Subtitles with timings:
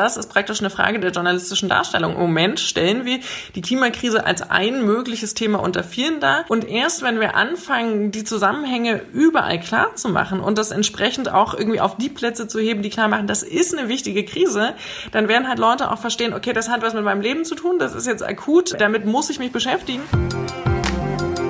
[0.00, 2.14] das ist praktisch eine Frage der journalistischen Darstellung.
[2.14, 3.20] Im Moment stellen wir
[3.54, 6.46] die Klimakrise als ein mögliches Thema unter vielen dar.
[6.48, 11.52] Und erst wenn wir anfangen, die Zusammenhänge überall klar zu machen und das entsprechend auch
[11.52, 14.72] irgendwie auf die Plätze zu heben, die klar machen, das ist eine wichtige Krise,
[15.12, 17.78] dann werden halt Leute auch verstehen, okay, das hat was mit meinem Leben zu tun,
[17.78, 20.00] das ist jetzt akut, damit muss ich mich beschäftigen.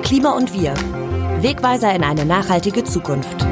[0.03, 0.73] Klima und wir.
[1.41, 3.45] Wegweiser in eine nachhaltige Zukunft.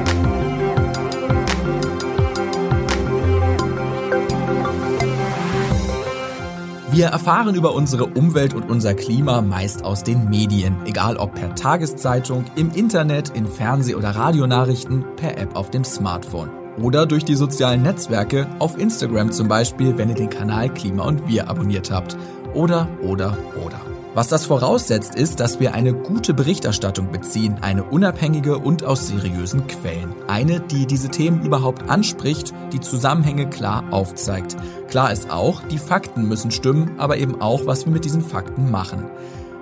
[6.92, 11.54] Wir erfahren über unsere Umwelt und unser Klima meist aus den Medien, egal ob per
[11.54, 16.50] Tageszeitung, im Internet, in Fernseh- oder Radionachrichten, per App auf dem Smartphone.
[16.82, 21.28] Oder durch die sozialen Netzwerke, auf Instagram zum Beispiel, wenn ihr den Kanal Klima und
[21.28, 22.18] Wir abonniert habt.
[22.56, 23.89] Oder, oder, oder.
[24.16, 29.68] Was das voraussetzt, ist, dass wir eine gute Berichterstattung beziehen, eine unabhängige und aus seriösen
[29.68, 30.16] Quellen.
[30.28, 34.58] Eine, die diese Themen überhaupt anspricht, die Zusammenhänge klar aufzeigt.
[34.88, 38.72] Klar ist auch, die Fakten müssen stimmen, aber eben auch, was wir mit diesen Fakten
[38.72, 39.06] machen.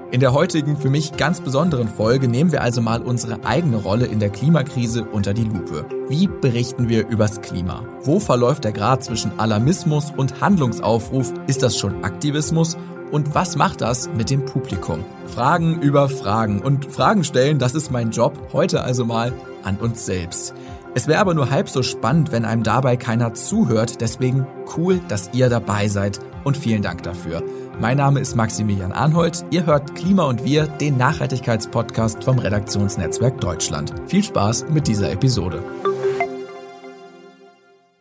[0.09, 4.06] In der heutigen, für mich ganz besonderen Folge nehmen wir also mal unsere eigene Rolle
[4.06, 5.86] in der Klimakrise unter die Lupe.
[6.08, 7.84] Wie berichten wir übers Klima?
[8.04, 11.34] Wo verläuft der Grad zwischen Alarmismus und Handlungsaufruf?
[11.48, 12.78] Ist das schon Aktivismus?
[13.11, 15.03] Und was macht das mit dem Publikum?
[15.27, 16.61] Fragen über Fragen.
[16.61, 18.38] Und Fragen stellen, das ist mein Job.
[18.53, 19.33] Heute also mal
[19.64, 20.53] an uns selbst.
[20.95, 24.02] Es wäre aber nur halb so spannend, wenn einem dabei keiner zuhört.
[24.02, 26.19] Deswegen cool, dass ihr dabei seid.
[26.44, 27.44] Und vielen Dank dafür.
[27.80, 29.45] Mein Name ist Maximilian Arnhold.
[29.52, 33.94] Ihr hört Klima und Wir, den Nachhaltigkeitspodcast vom Redaktionsnetzwerk Deutschland.
[34.08, 35.64] Viel Spaß mit dieser Episode.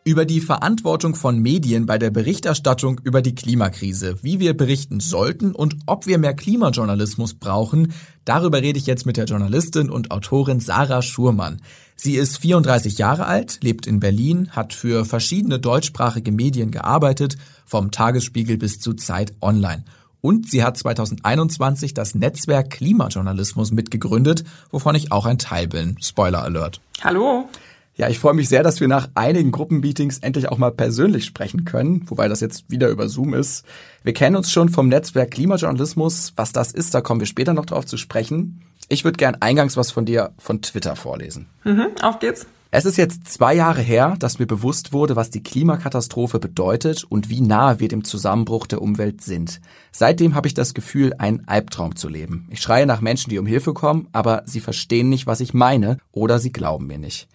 [0.07, 5.51] Über die Verantwortung von Medien bei der Berichterstattung über die Klimakrise, wie wir berichten sollten
[5.51, 7.91] und ob wir mehr Klimajournalismus brauchen,
[8.23, 11.61] darüber rede ich jetzt mit der Journalistin und Autorin Sarah Schurmann.
[11.97, 17.91] Sie ist 34 Jahre alt, lebt in Berlin, hat für verschiedene deutschsprachige Medien gearbeitet, vom
[17.91, 19.83] Tagesspiegel bis zu Zeit Online.
[20.21, 25.97] Und sie hat 2021 das Netzwerk Klimajournalismus mitgegründet, wovon ich auch ein Teil bin.
[26.01, 26.79] Spoiler Alert.
[27.03, 27.49] Hallo.
[27.97, 31.65] Ja, ich freue mich sehr, dass wir nach einigen Gruppenmeetings endlich auch mal persönlich sprechen
[31.65, 33.65] können, wobei das jetzt wieder über Zoom ist.
[34.03, 36.33] Wir kennen uns schon vom Netzwerk Klimajournalismus.
[36.35, 38.61] Was das ist, da kommen wir später noch drauf zu sprechen.
[38.87, 41.47] Ich würde gern eingangs was von dir von Twitter vorlesen.
[41.63, 42.45] Mhm, auf geht's.
[42.69, 47.29] Es ist jetzt zwei Jahre her, dass mir bewusst wurde, was die Klimakatastrophe bedeutet und
[47.29, 49.59] wie nahe wir dem Zusammenbruch der Umwelt sind.
[49.91, 52.47] Seitdem habe ich das Gefühl, einen Albtraum zu leben.
[52.51, 55.97] Ich schreie nach Menschen, die um Hilfe kommen, aber sie verstehen nicht, was ich meine
[56.11, 57.27] oder sie glauben mir nicht.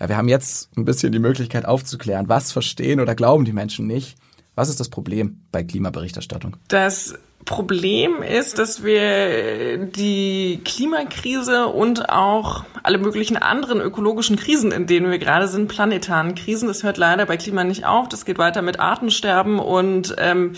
[0.00, 3.86] Ja, wir haben jetzt ein bisschen die Möglichkeit aufzuklären, was verstehen oder glauben die Menschen
[3.86, 4.16] nicht.
[4.54, 6.56] Was ist das Problem bei Klimaberichterstattung?
[6.68, 7.14] Das
[7.44, 15.10] Problem ist, dass wir die Klimakrise und auch alle möglichen anderen ökologischen Krisen, in denen
[15.10, 18.08] wir gerade sind, planetaren Krisen, das hört leider bei Klima nicht auf.
[18.08, 20.54] Das geht weiter mit Artensterben und ähm,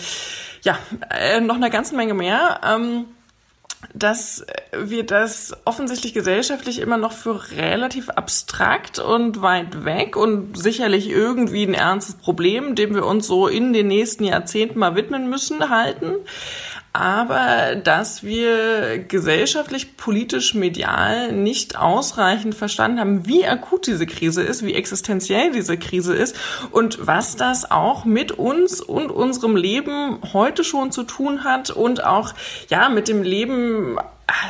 [0.63, 0.77] ja,
[1.09, 2.59] äh, noch eine ganze Menge mehr.
[2.67, 3.05] Ähm,
[3.93, 4.45] dass
[4.77, 11.63] wir das offensichtlich gesellschaftlich immer noch für relativ abstrakt und weit weg und sicherlich irgendwie
[11.63, 16.15] ein ernstes Problem, dem wir uns so in den nächsten Jahrzehnten mal widmen müssen, halten
[16.93, 24.65] aber dass wir gesellschaftlich, politisch, medial nicht ausreichend verstanden haben, wie akut diese Krise ist,
[24.65, 26.35] wie existenziell diese Krise ist
[26.71, 32.03] und was das auch mit uns und unserem Leben heute schon zu tun hat und
[32.03, 32.33] auch
[32.69, 33.97] ja mit dem Leben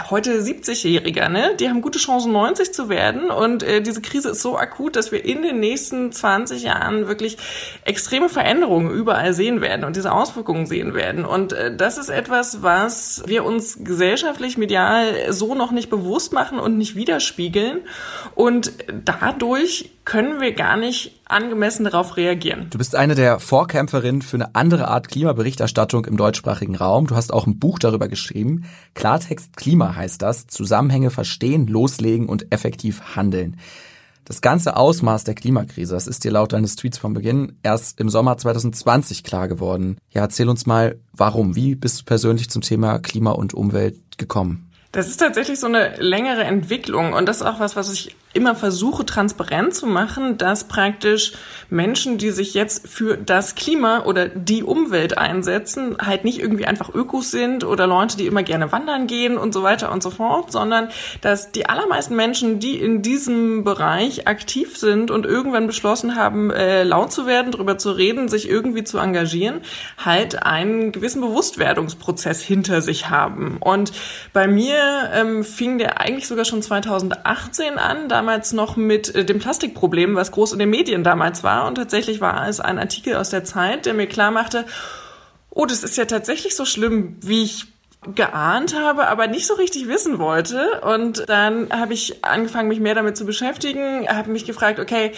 [0.10, 1.56] heute 70-Jähriger, ne?
[1.60, 3.30] Die haben gute Chancen, 90 zu werden.
[3.30, 7.38] Und äh, diese Krise ist so akut, dass wir in den nächsten 20 Jahren wirklich
[7.84, 11.26] extreme Veränderungen überall sehen werden und diese Auswirkungen sehen werden.
[11.26, 16.60] Und äh, das ist etwas, was wir uns gesellschaftlich, medial so noch nicht bewusst machen
[16.60, 17.82] und nicht widerspiegeln.
[18.36, 18.74] Und
[19.06, 22.68] dadurch können wir gar nicht angemessen darauf reagieren.
[22.70, 27.08] Du bist eine der Vorkämpferinnen für eine andere Art Klimaberichterstattung im deutschsprachigen Raum.
[27.08, 28.66] Du hast auch ein Buch darüber geschrieben.
[28.96, 30.48] Klartext Klima heißt das.
[30.48, 33.58] Zusammenhänge verstehen, loslegen und effektiv handeln.
[34.26, 38.10] Das ganze Ausmaß der Klimakrise, das ist dir laut deines Tweets vom Beginn erst im
[38.10, 39.98] Sommer 2020 klar geworden.
[40.10, 41.56] Ja, erzähl uns mal, warum?
[41.56, 44.70] Wie bist du persönlich zum Thema Klima und Umwelt gekommen?
[44.92, 48.56] Das ist tatsächlich so eine längere Entwicklung und das ist auch was, was ich immer
[48.56, 51.34] versuche transparent zu machen, dass praktisch
[51.70, 56.94] Menschen, die sich jetzt für das Klima oder die Umwelt einsetzen, halt nicht irgendwie einfach
[56.94, 60.52] Ökos sind oder Leute, die immer gerne wandern gehen und so weiter und so fort,
[60.52, 60.90] sondern
[61.22, 66.84] dass die allermeisten Menschen, die in diesem Bereich aktiv sind und irgendwann beschlossen haben, äh,
[66.84, 69.62] laut zu werden, darüber zu reden, sich irgendwie zu engagieren,
[69.98, 73.58] halt einen gewissen Bewusstwerdungsprozess hinter sich haben.
[73.60, 73.92] Und
[74.34, 78.10] bei mir ähm, fing der eigentlich sogar schon 2018 an.
[78.10, 81.68] Da damals noch mit äh, dem Plastikproblem, was groß in den Medien damals war.
[81.68, 84.66] Und tatsächlich war es ein Artikel aus der Zeit, der mir klar machte,
[85.50, 87.66] oh, das ist ja tatsächlich so schlimm, wie ich
[88.14, 90.82] geahnt habe, aber nicht so richtig wissen wollte.
[90.82, 95.14] Und dann habe ich angefangen, mich mehr damit zu beschäftigen, habe mich gefragt, okay,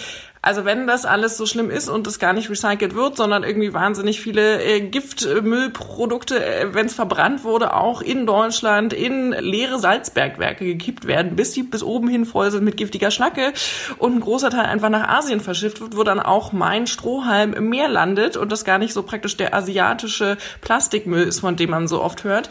[0.46, 3.74] also wenn das alles so schlimm ist und es gar nicht recycelt wird, sondern irgendwie
[3.74, 10.66] wahnsinnig viele äh, Giftmüllprodukte, äh, wenn es verbrannt wurde, auch in Deutschland in leere Salzbergwerke
[10.66, 13.54] gekippt werden, bis die bis oben hin voll sind mit giftiger Schnacke
[14.00, 17.70] und ein großer Teil einfach nach Asien verschifft wird, wo dann auch mein Strohhalm im
[17.70, 21.88] Meer landet und das gar nicht so praktisch der asiatische Plastikmüll ist, von dem man
[21.88, 22.50] so oft hört.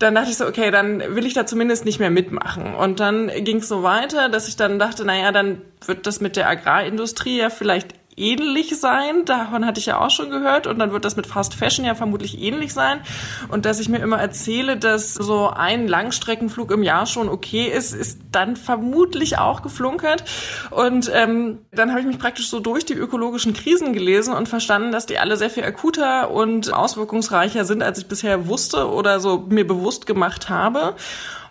[0.00, 2.74] Dann dachte ich so, okay, dann will ich da zumindest nicht mehr mitmachen.
[2.74, 6.36] Und dann ging es so weiter, dass ich dann dachte, naja, dann wird das mit
[6.36, 9.24] der Agrarindustrie ja vielleicht ähnlich sein.
[9.24, 10.66] Davon hatte ich ja auch schon gehört.
[10.66, 13.00] Und dann wird das mit Fast Fashion ja vermutlich ähnlich sein.
[13.48, 17.94] Und dass ich mir immer erzähle, dass so ein Langstreckenflug im Jahr schon okay ist,
[17.94, 20.24] ist dann vermutlich auch geflunkert.
[20.70, 24.92] Und ähm, dann habe ich mich praktisch so durch die ökologischen Krisen gelesen und verstanden,
[24.92, 29.46] dass die alle sehr viel akuter und auswirkungsreicher sind, als ich bisher wusste oder so
[29.48, 30.94] mir bewusst gemacht habe.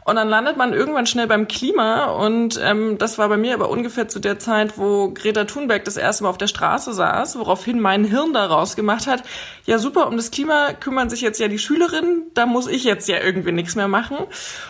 [0.08, 2.06] Und dann landet man irgendwann schnell beim Klima.
[2.06, 5.98] Und ähm, das war bei mir aber ungefähr zu der Zeit, wo Greta Thunberg das
[5.98, 9.24] erste Mal auf der Straße saß, woraufhin mein Hirn daraus gemacht hat,
[9.66, 13.10] ja super, um das Klima kümmern sich jetzt ja die Schülerinnen, da muss ich jetzt
[13.10, 14.16] ja irgendwie nichts mehr machen.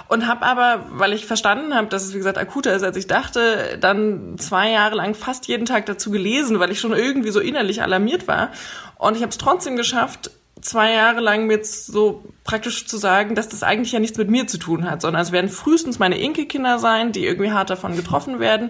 [0.07, 3.05] Und habe aber, weil ich verstanden habe, dass es wie gesagt akuter ist, als ich
[3.05, 7.41] dachte, dann zwei Jahre lang fast jeden Tag dazu gelesen, weil ich schon irgendwie so
[7.41, 8.49] innerlich alarmiert war.
[8.97, 10.31] Und ich habe es trotzdem geschafft,
[10.67, 14.29] zwei Jahre lang mir jetzt so praktisch zu sagen, dass das eigentlich ja nichts mit
[14.29, 17.95] mir zu tun hat, sondern es werden frühestens meine Enkelkinder sein, die irgendwie hart davon
[17.95, 18.69] getroffen werden.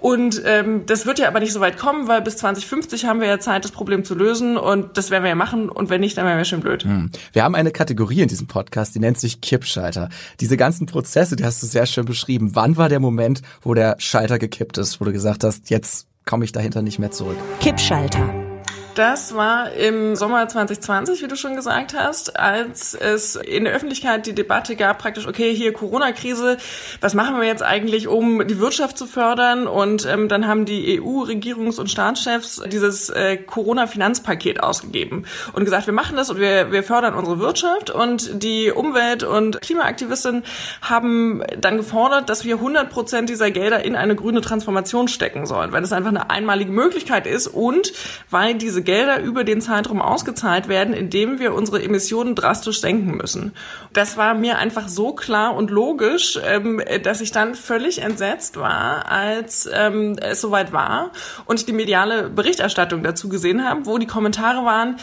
[0.00, 3.28] Und ähm, das wird ja aber nicht so weit kommen, weil bis 2050 haben wir
[3.28, 6.16] ja Zeit, das Problem zu lösen und das werden wir ja machen und wenn nicht,
[6.16, 6.84] dann wären wir schon blöd.
[6.84, 7.10] Hm.
[7.32, 10.08] Wir haben eine Kategorie in diesem Podcast, die nennt sich Kippschalter.
[10.40, 12.50] Diese ganzen Prozesse, die hast du sehr schön beschrieben.
[12.54, 16.44] Wann war der Moment, wo der Schalter gekippt ist, wo du gesagt hast, jetzt komme
[16.44, 17.36] ich dahinter nicht mehr zurück?
[17.60, 18.53] Kippschalter.
[18.94, 24.24] Das war im Sommer 2020, wie du schon gesagt hast, als es in der Öffentlichkeit
[24.24, 26.58] die Debatte gab, praktisch, okay, hier Corona-Krise,
[27.00, 29.66] was machen wir jetzt eigentlich, um die Wirtschaft zu fördern?
[29.66, 35.94] Und ähm, dann haben die EU-Regierungs- und Staatschefs dieses äh, Corona-Finanzpaket ausgegeben und gesagt, wir
[35.94, 37.90] machen das und wir, wir fördern unsere Wirtschaft.
[37.90, 40.44] Und die Umwelt- und Klimaaktivisten
[40.82, 45.72] haben dann gefordert, dass wir 100 Prozent dieser Gelder in eine grüne Transformation stecken sollen,
[45.72, 47.92] weil das einfach eine einmalige Möglichkeit ist und
[48.30, 53.52] weil diese Gelder über den Zeitraum ausgezahlt werden, indem wir unsere Emissionen drastisch senken müssen.
[53.92, 59.10] Das war mir einfach so klar und logisch, ähm, dass ich dann völlig entsetzt war,
[59.10, 61.10] als ähm, es soweit war
[61.46, 64.96] und ich die mediale Berichterstattung dazu gesehen habe, wo die Kommentare waren,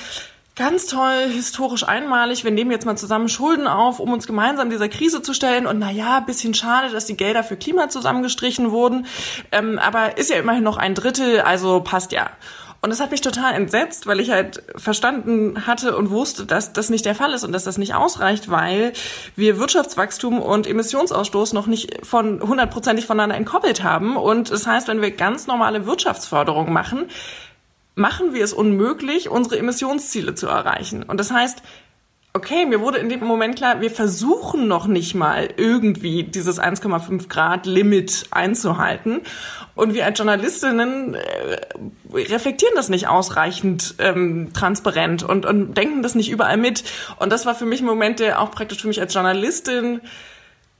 [0.58, 2.44] Ganz toll, historisch einmalig.
[2.44, 5.66] Wir nehmen jetzt mal zusammen Schulden auf, um uns gemeinsam dieser Krise zu stellen.
[5.66, 9.06] Und naja, bisschen schade, dass die Gelder für Klima zusammengestrichen wurden.
[9.54, 12.30] Ähm, aber ist ja immerhin noch ein Drittel, also passt ja.
[12.84, 16.90] Und das hat mich total entsetzt, weil ich halt verstanden hatte und wusste, dass das
[16.90, 18.94] nicht der Fall ist und dass das nicht ausreicht, weil
[19.36, 24.18] wir Wirtschaftswachstum und Emissionsausstoß noch nicht von hundertprozentig voneinander entkoppelt haben.
[24.18, 27.06] Und das heißt, wenn wir ganz normale Wirtschaftsförderung machen,
[27.94, 31.04] machen wir es unmöglich, unsere Emissionsziele zu erreichen.
[31.04, 31.62] Und das heißt,
[32.34, 37.28] okay, mir wurde in dem Moment klar, wir versuchen noch nicht mal irgendwie dieses 1,5
[37.28, 39.22] Grad Limit einzuhalten.
[39.76, 41.60] Und wir als Journalistinnen äh,
[42.14, 46.84] reflektieren das nicht ausreichend ähm, transparent und, und denken das nicht überall mit.
[47.20, 50.02] Und das war für mich ein Moment, der auch praktisch für mich als Journalistin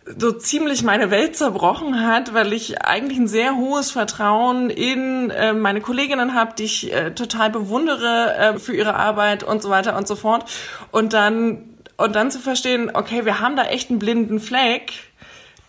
[0.06, 5.54] so ziemlich meine Welt zerbrochen hat, weil ich eigentlich ein sehr hohes Vertrauen in äh,
[5.54, 9.96] meine Kolleginnen habe, die ich äh, total bewundere äh, für ihre Arbeit und so weiter
[9.96, 10.50] und so fort.
[10.92, 11.68] Und dann
[11.98, 14.92] und dann zu verstehen, okay, wir haben da echt einen blinden Fleck,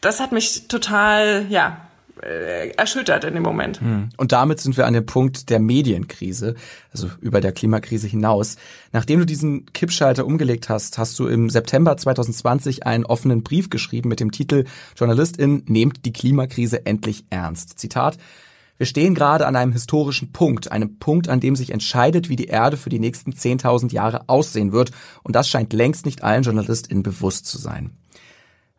[0.00, 1.76] das hat mich total, ja,
[2.22, 3.80] erschüttert in dem Moment.
[3.80, 4.10] Hm.
[4.16, 6.54] Und damit sind wir an dem Punkt der Medienkrise,
[6.92, 8.56] also über der Klimakrise hinaus.
[8.92, 14.08] Nachdem du diesen Kippschalter umgelegt hast, hast du im September 2020 einen offenen Brief geschrieben
[14.08, 14.64] mit dem Titel
[14.96, 17.78] Journalistin nehmt die Klimakrise endlich ernst.
[17.78, 18.18] Zitat
[18.82, 22.46] wir stehen gerade an einem historischen Punkt, einem Punkt, an dem sich entscheidet, wie die
[22.46, 24.90] Erde für die nächsten 10.000 Jahre aussehen wird.
[25.22, 27.92] Und das scheint längst nicht allen JournalistInnen bewusst zu sein.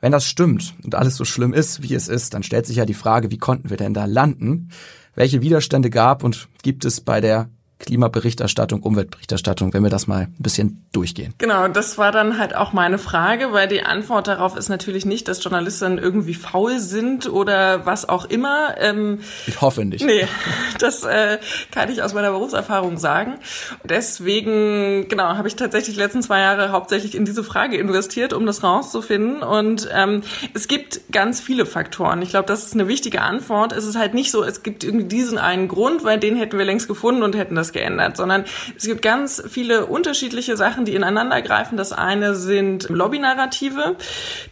[0.04, 2.86] Wenn das stimmt und alles so schlimm ist, wie es ist, dann stellt sich ja
[2.86, 4.68] die Frage, wie konnten wir denn da landen?
[5.16, 7.50] Welche Widerstände gab und gibt es bei der
[7.84, 11.34] Klimaberichterstattung, Umweltberichterstattung, wenn wir das mal ein bisschen durchgehen.
[11.38, 15.28] Genau, das war dann halt auch meine Frage, weil die Antwort darauf ist natürlich nicht,
[15.28, 18.76] dass Journalisten irgendwie faul sind oder was auch immer.
[18.80, 20.06] Ähm, ich hoffe nicht.
[20.06, 20.28] Nee,
[20.80, 21.40] das äh,
[21.72, 23.36] kann ich aus meiner Berufserfahrung sagen.
[23.84, 28.46] Deswegen, genau, habe ich tatsächlich die letzten zwei Jahre hauptsächlich in diese Frage investiert, um
[28.46, 29.44] das rauszufinden.
[29.44, 30.24] Und ähm,
[30.54, 32.22] es gibt ganz viele Faktoren.
[32.22, 33.74] Ich glaube, das ist eine wichtige Antwort.
[33.74, 36.66] Es ist halt nicht so, es gibt irgendwie diesen einen Grund, weil den hätten wir
[36.66, 38.46] längst gefunden und hätten das geändert, sondern
[38.78, 41.78] es gibt ganz viele unterschiedliche Sachen, die ineinander greifen.
[41.78, 43.96] Das eine sind Lobbynarrative,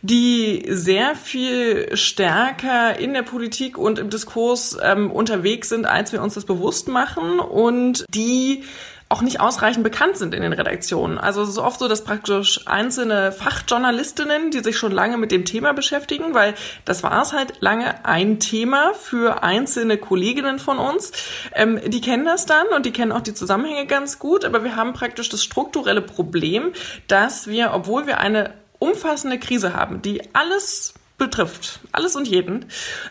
[0.01, 6.21] die sehr viel stärker in der Politik und im Diskurs ähm, unterwegs sind, als wir
[6.21, 8.63] uns das bewusst machen und die
[9.11, 11.17] auch nicht ausreichend bekannt sind in den Redaktionen.
[11.17, 15.45] Also es ist oft so, dass praktisch einzelne Fachjournalistinnen, die sich schon lange mit dem
[15.45, 16.53] Thema beschäftigen, weil
[16.85, 21.11] das war es halt lange ein Thema für einzelne Kolleginnen von uns,
[21.53, 24.75] ähm, die kennen das dann und die kennen auch die Zusammenhänge ganz gut, aber wir
[24.75, 26.71] haben praktisch das strukturelle Problem,
[27.07, 32.65] dass wir, obwohl wir eine umfassende Krise haben, die alles betrifft, alles und jeden,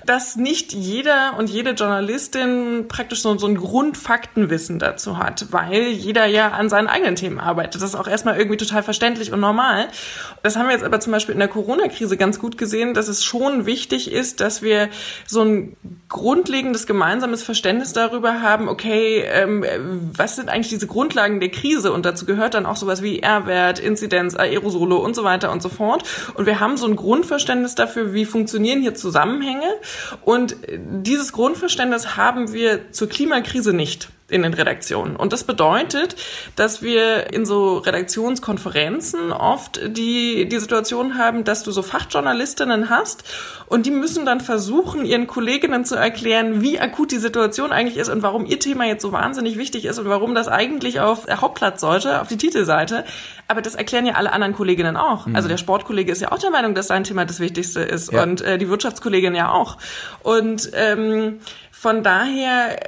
[0.04, 6.26] dass nicht jeder und jede Journalistin praktisch so, so ein Grundfaktenwissen dazu hat, weil jeder
[6.26, 7.80] ja an seinen eigenen Themen arbeitet.
[7.80, 9.86] Das ist auch erstmal irgendwie total verständlich und normal.
[10.42, 13.22] Das haben wir jetzt aber zum Beispiel in der Corona-Krise ganz gut gesehen, dass es
[13.22, 14.88] schon wichtig ist, dass wir
[15.24, 15.76] so ein
[16.08, 19.64] grundlegendes gemeinsames Verständnis darüber haben, okay, ähm,
[20.16, 21.92] was sind eigentlich diese Grundlagen der Krise?
[21.92, 25.68] Und dazu gehört dann auch sowas wie R-Wert, Inzidenz, Aerosole und so weiter und so
[25.68, 26.02] fort.
[26.34, 29.68] Und wir haben so ein Grundverständnis dafür, dafür, wie funktionieren hier Zusammenhänge.
[30.22, 35.16] Und dieses Grundverständnis haben wir zur Klimakrise nicht in den Redaktionen.
[35.16, 36.16] Und das bedeutet,
[36.56, 43.24] dass wir in so Redaktionskonferenzen oft die, die Situation haben, dass du so Fachjournalistinnen hast
[43.66, 48.08] und die müssen dann versuchen, ihren Kolleginnen zu erklären, wie akut die Situation eigentlich ist
[48.08, 51.40] und warum ihr Thema jetzt so wahnsinnig wichtig ist und warum das eigentlich auf der
[51.40, 53.04] Hauptplatz sollte, auf die Titelseite.
[53.46, 55.26] Aber das erklären ja alle anderen Kolleginnen auch.
[55.26, 55.36] Mhm.
[55.36, 58.22] Also der Sportkollege ist ja auch der Meinung, dass sein Thema das Wichtigste ist ja.
[58.22, 59.78] und äh, die Wirtschaftskollegin ja auch.
[60.22, 61.40] Und ähm,
[61.80, 62.78] von daher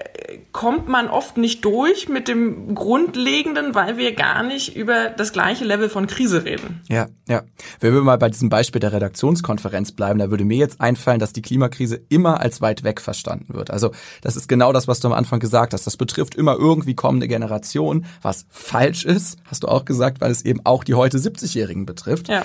[0.52, 5.64] kommt man oft nicht durch mit dem Grundlegenden, weil wir gar nicht über das gleiche
[5.64, 6.82] Level von Krise reden.
[6.90, 7.42] Ja, ja.
[7.80, 11.32] Wenn wir mal bei diesem Beispiel der Redaktionskonferenz bleiben, da würde mir jetzt einfallen, dass
[11.32, 13.70] die Klimakrise immer als weit weg verstanden wird.
[13.70, 15.86] Also das ist genau das, was du am Anfang gesagt hast.
[15.86, 20.44] Das betrifft immer irgendwie kommende Generation, was falsch ist, hast du auch gesagt, weil es
[20.44, 22.28] eben auch die heute 70-Jährigen betrifft.
[22.28, 22.44] Ja.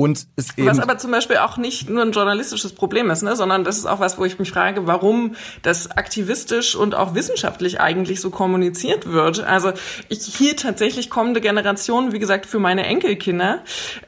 [0.00, 3.36] Und es eben was aber zum Beispiel auch nicht nur ein journalistisches Problem ist, ne,
[3.36, 7.82] sondern das ist auch was, wo ich mich frage, warum das aktivistisch und auch wissenschaftlich
[7.82, 9.40] eigentlich so kommuniziert wird.
[9.40, 9.72] Also
[10.08, 13.58] ich hier tatsächlich kommende Generationen, wie gesagt, für meine Enkelkinder.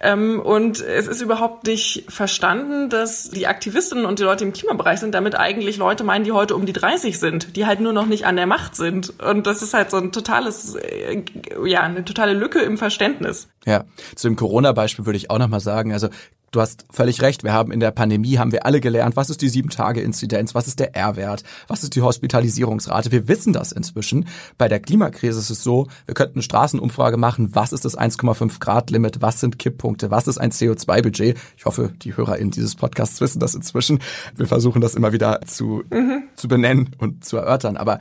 [0.01, 5.01] Ähm, und es ist überhaupt nicht verstanden, dass die Aktivistinnen und die Leute im Klimabereich
[5.01, 8.07] sind, damit eigentlich Leute meinen, die heute um die 30 sind, die halt nur noch
[8.07, 9.21] nicht an der Macht sind.
[9.21, 11.23] Und das ist halt so ein totales, äh,
[11.67, 13.49] ja, eine totale Lücke im Verständnis.
[13.67, 13.85] Ja,
[14.17, 16.09] zu dem Corona-Beispiel würde ich auch nochmal sagen, also
[16.53, 19.43] du hast völlig recht, wir haben in der Pandemie, haben wir alle gelernt, was ist
[19.43, 24.29] die Sieben-Tage-Inzidenz, was ist der R-Wert, was ist die Hospitalisierungsrate, wir wissen das inzwischen.
[24.59, 28.61] Bei der Klimakrise ist es so, wir könnten eine Straßenumfrage machen, was ist das 1,5
[28.61, 31.39] Grad-Limit, was sind Kipppunkte, was ist ein CO2-Budget.
[31.57, 34.01] Ich hoffe, die HörerInnen dieses Podcasts wissen das inzwischen.
[34.37, 36.25] Wir versuchen das immer wieder zu, mhm.
[36.37, 37.99] zu benennen und zu erörtern, aber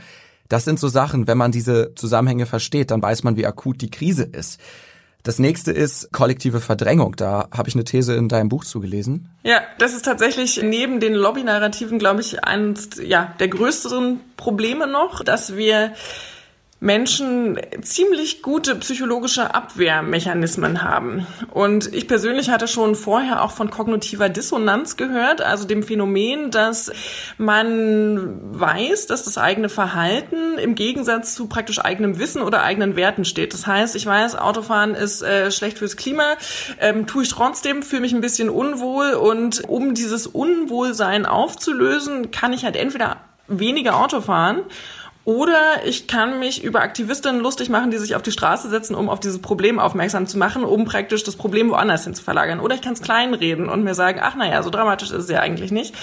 [0.49, 3.89] das sind so Sachen, wenn man diese Zusammenhänge versteht, dann weiß man, wie akut die
[3.89, 4.59] Krise ist.
[5.23, 7.15] Das nächste ist kollektive Verdrängung.
[7.15, 9.29] Da habe ich eine These in deinem Buch zugelesen.
[9.43, 15.23] Ja, das ist tatsächlich neben den Lobby-Narrativen, glaube ich, eines ja, der größeren Probleme noch,
[15.23, 15.93] dass wir
[16.83, 21.27] Menschen ziemlich gute psychologische Abwehrmechanismen haben.
[21.51, 26.91] Und ich persönlich hatte schon vorher auch von kognitiver Dissonanz gehört, also dem Phänomen, dass
[27.37, 33.25] man weiß, dass das eigene Verhalten im Gegensatz zu praktisch eigenem Wissen oder eigenen Werten
[33.25, 33.53] steht.
[33.53, 36.33] Das heißt, ich weiß, Autofahren ist äh, schlecht fürs Klima,
[36.79, 42.53] ähm, tue ich trotzdem, fühle mich ein bisschen unwohl und um dieses Unwohlsein aufzulösen, kann
[42.53, 44.63] ich halt entweder weniger Auto fahren
[45.23, 49.07] oder ich kann mich über Aktivistinnen lustig machen, die sich auf die Straße setzen, um
[49.07, 52.59] auf dieses Problem aufmerksam zu machen, um praktisch das Problem woanders hin zu verlagern.
[52.59, 55.39] Oder ich kann es kleinreden und mir sagen, ach naja, so dramatisch ist es ja
[55.39, 55.93] eigentlich nicht.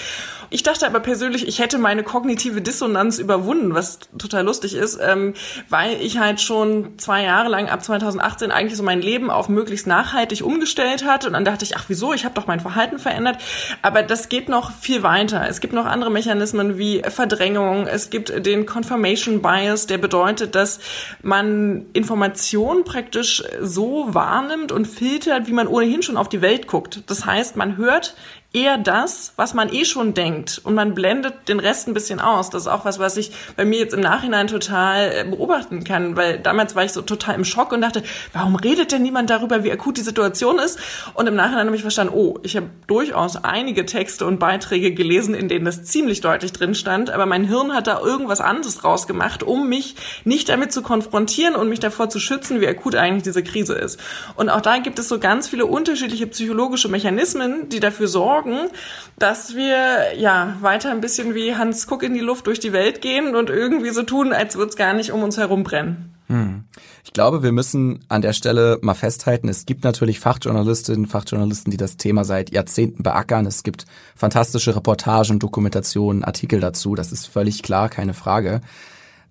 [0.51, 5.35] Ich dachte aber persönlich, ich hätte meine kognitive Dissonanz überwunden, was total lustig ist, ähm,
[5.69, 9.85] weil ich halt schon zwei Jahre lang ab 2018 eigentlich so mein Leben auf möglichst
[9.85, 11.27] nachhaltig umgestellt hatte.
[11.27, 13.37] Und dann dachte ich, ach wieso, ich habe doch mein Verhalten verändert.
[13.83, 15.47] Aber das geht noch viel weiter.
[15.47, 17.85] Es gibt noch andere Mechanismen wie Verdrängung.
[17.85, 18.65] Es gibt den
[19.09, 20.79] Confirmation Bias, der bedeutet, dass
[21.23, 27.03] man Informationen praktisch so wahrnimmt und filtert, wie man ohnehin schon auf die Welt guckt.
[27.07, 28.15] Das heißt, man hört
[28.51, 32.49] eher das, was man eh schon denkt und man blendet den Rest ein bisschen aus.
[32.49, 36.15] Das ist auch was, was ich bei mir jetzt im Nachhinein total äh, beobachten kann,
[36.15, 38.01] weil damals war ich so total im Schock und dachte,
[38.33, 40.79] warum redet denn niemand darüber, wie akut die Situation ist?
[41.13, 45.35] Und im Nachhinein habe ich verstanden, oh, ich habe durchaus einige Texte und Beiträge gelesen,
[45.35, 49.43] in denen das ziemlich deutlich drin stand, aber mein Hirn hat da irgendwas anderes rausgemacht,
[49.43, 53.43] um mich nicht damit zu konfrontieren und mich davor zu schützen, wie akut eigentlich diese
[53.43, 53.99] Krise ist.
[54.35, 58.69] Und auch da gibt es so ganz viele unterschiedliche psychologische Mechanismen, die dafür sorgen, sorgen,
[59.17, 63.01] dass wir ja weiter ein bisschen wie Hans Kuck in die Luft durch die Welt
[63.01, 66.15] gehen und irgendwie so tun, als würde es gar nicht um uns herum brennen.
[66.27, 66.65] Hm.
[67.03, 71.77] Ich glaube, wir müssen an der Stelle mal festhalten, es gibt natürlich Fachjournalistinnen, Fachjournalisten, die
[71.77, 73.47] das Thema seit Jahrzehnten beackern.
[73.47, 76.93] Es gibt fantastische Reportagen, Dokumentationen, Artikel dazu.
[76.93, 78.61] Das ist völlig klar, keine Frage.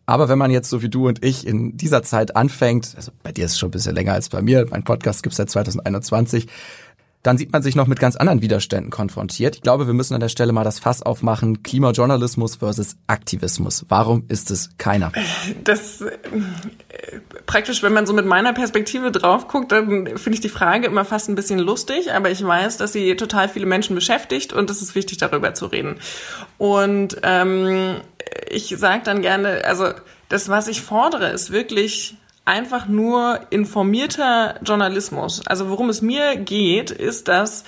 [0.06, 3.30] Aber wenn man jetzt so wie du und ich in dieser Zeit anfängt, also bei
[3.30, 5.50] dir ist es schon ein bisschen länger als bei mir, mein Podcast gibt es seit
[5.50, 6.48] 2021,
[7.28, 9.56] dann sieht man sich noch mit ganz anderen Widerständen konfrontiert.
[9.56, 11.62] Ich glaube, wir müssen an der Stelle mal das Fass aufmachen.
[11.62, 13.84] Klimajournalismus versus Aktivismus.
[13.90, 15.12] Warum ist es keiner?
[15.62, 16.10] Das äh,
[17.44, 21.04] praktisch, wenn man so mit meiner Perspektive drauf guckt, dann finde ich die Frage immer
[21.04, 24.80] fast ein bisschen lustig, aber ich weiß, dass sie total viele Menschen beschäftigt und es
[24.80, 25.96] ist wichtig, darüber zu reden.
[26.56, 27.96] Und ähm,
[28.48, 29.90] ich sage dann gerne, also
[30.30, 32.16] das, was ich fordere, ist wirklich
[32.48, 35.46] einfach nur informierter Journalismus.
[35.46, 37.62] Also worum es mir geht, ist, dass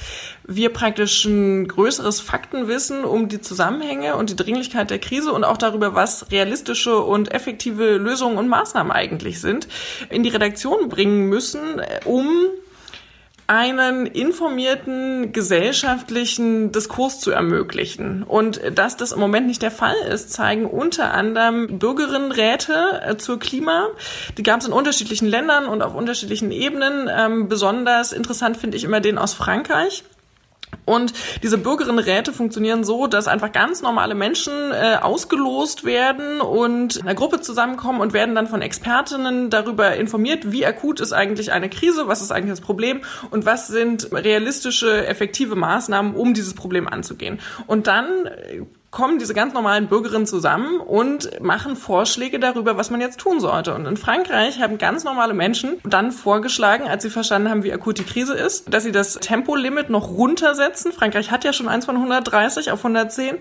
[0.45, 5.59] wir praktisch ein größeres Faktenwissen um die Zusammenhänge und die Dringlichkeit der Krise und auch
[5.59, 9.69] darüber, was realistische und effektive Lösungen und Maßnahmen eigentlich sind,
[10.09, 12.27] in die Redaktion bringen müssen, um
[13.51, 18.23] einen informierten gesellschaftlichen Diskurs zu ermöglichen.
[18.23, 23.41] Und dass das im Moment nicht der Fall ist, zeigen unter anderem Bürgerinnenräte äh, zur
[23.41, 23.89] Klima.
[24.39, 27.11] Die gab es in unterschiedlichen Ländern und auf unterschiedlichen Ebenen.
[27.13, 30.05] Ähm, besonders interessant finde ich immer den aus Frankreich.
[30.91, 31.13] Und
[31.45, 37.15] diese Bürgerinnenräte funktionieren so, dass einfach ganz normale Menschen äh, ausgelost werden und in einer
[37.15, 42.09] Gruppe zusammenkommen und werden dann von Expertinnen darüber informiert, wie akut ist eigentlich eine Krise,
[42.09, 47.39] was ist eigentlich das Problem und was sind realistische, effektive Maßnahmen, um dieses Problem anzugehen.
[47.69, 53.01] Und dann äh, kommen diese ganz normalen Bürgerinnen zusammen und machen Vorschläge darüber, was man
[53.01, 53.75] jetzt tun sollte.
[53.75, 57.99] Und in Frankreich haben ganz normale Menschen dann vorgeschlagen, als sie verstanden haben, wie akut
[57.99, 60.93] die Krise ist, dass sie das Tempolimit noch runtersetzen.
[60.93, 63.37] Frankreich hat ja schon eins von 130 auf 110,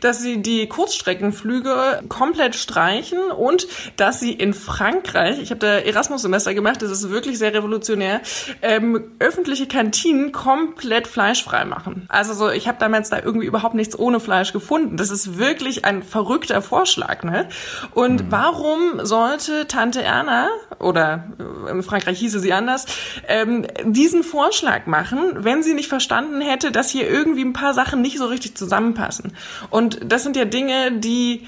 [0.00, 3.66] dass sie die Kurzstreckenflüge komplett streichen und
[3.98, 8.22] dass sie in Frankreich, ich habe da Erasmus-Semester gemacht, das ist wirklich sehr revolutionär,
[8.62, 12.06] ähm, öffentliche Kantinen komplett fleischfrei machen.
[12.08, 14.93] Also so, ich habe damals da irgendwie überhaupt nichts ohne Fleisch gefunden.
[14.96, 17.48] Das ist wirklich ein verrückter Vorschlag, ne?
[17.92, 18.26] Und mhm.
[18.30, 21.24] warum sollte Tante Erna, oder
[21.70, 22.86] in Frankreich hieße sie anders,
[23.28, 28.02] ähm, diesen Vorschlag machen, wenn sie nicht verstanden hätte, dass hier irgendwie ein paar Sachen
[28.02, 29.32] nicht so richtig zusammenpassen?
[29.70, 31.46] Und das sind ja Dinge, die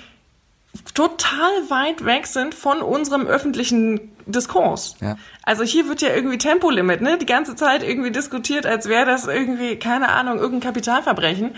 [0.94, 4.96] total weit weg sind von unserem öffentlichen Diskurs.
[5.00, 5.16] Ja.
[5.46, 9.28] Also hier wird ja irgendwie Tempolimit, ne, die ganze Zeit irgendwie diskutiert, als wäre das
[9.28, 11.54] irgendwie, keine Ahnung, irgendein Kapitalverbrechen.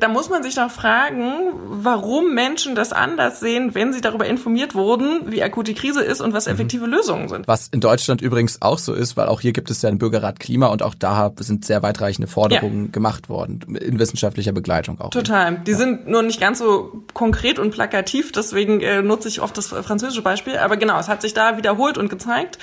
[0.00, 4.74] Da muss man sich doch fragen, warum Menschen das anders sehen, wenn sie darüber informiert
[4.74, 6.54] wurden, wie akut die Krise ist und was mhm.
[6.54, 6.92] effektive mhm.
[6.92, 7.46] Lösungen sind.
[7.46, 10.40] Was in Deutschland übrigens auch so ist, weil auch hier gibt es ja einen Bürgerrat
[10.40, 12.90] Klima und auch da sind sehr weitreichende Forderungen ja.
[12.90, 15.10] gemacht worden, in wissenschaftlicher Begleitung auch.
[15.10, 15.62] Total.
[15.64, 15.76] Die ja.
[15.76, 20.22] sind nur nicht ganz so konkret und plakativ, deswegen äh, nutze ich oft das französische
[20.22, 20.56] Beispiel.
[20.56, 22.58] Aber genau, es hat sich da wiederholt und gezeigt.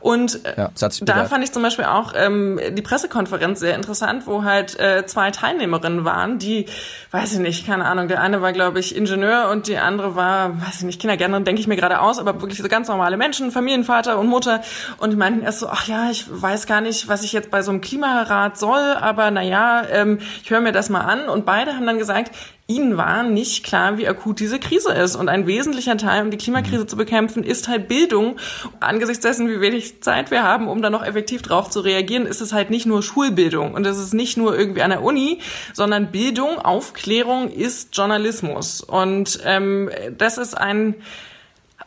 [0.00, 0.07] Und
[0.44, 0.70] äh, ja,
[1.02, 5.30] da fand ich zum Beispiel auch ähm, die Pressekonferenz sehr interessant, wo halt äh, zwei
[5.30, 6.66] Teilnehmerinnen waren, die,
[7.10, 10.60] weiß ich nicht, keine Ahnung, der eine war, glaube ich, Ingenieur und die andere war,
[10.62, 13.50] weiß ich nicht, Kindergärtnerin, denke ich mir gerade aus, aber wirklich so ganz normale Menschen,
[13.50, 14.62] Familienvater und Mutter.
[14.96, 17.60] Und die meinten erst so, ach ja, ich weiß gar nicht, was ich jetzt bei
[17.60, 21.28] so einem Klimarat soll, aber naja, ähm, ich höre mir das mal an.
[21.28, 22.34] Und beide haben dann gesagt,
[22.68, 25.16] ihnen war nicht klar, wie akut diese Krise ist.
[25.16, 28.36] Und ein wesentlicher Teil, um die Klimakrise zu bekämpfen, ist halt Bildung.
[28.78, 32.42] Angesichts dessen, wie wenig Zeit wir haben, um da noch effektiv drauf zu reagieren, ist
[32.42, 35.40] es halt nicht nur Schulbildung und es ist nicht nur irgendwie an der Uni,
[35.72, 38.82] sondern Bildung, Aufklärung ist Journalismus.
[38.82, 40.94] Und ähm, das ist ein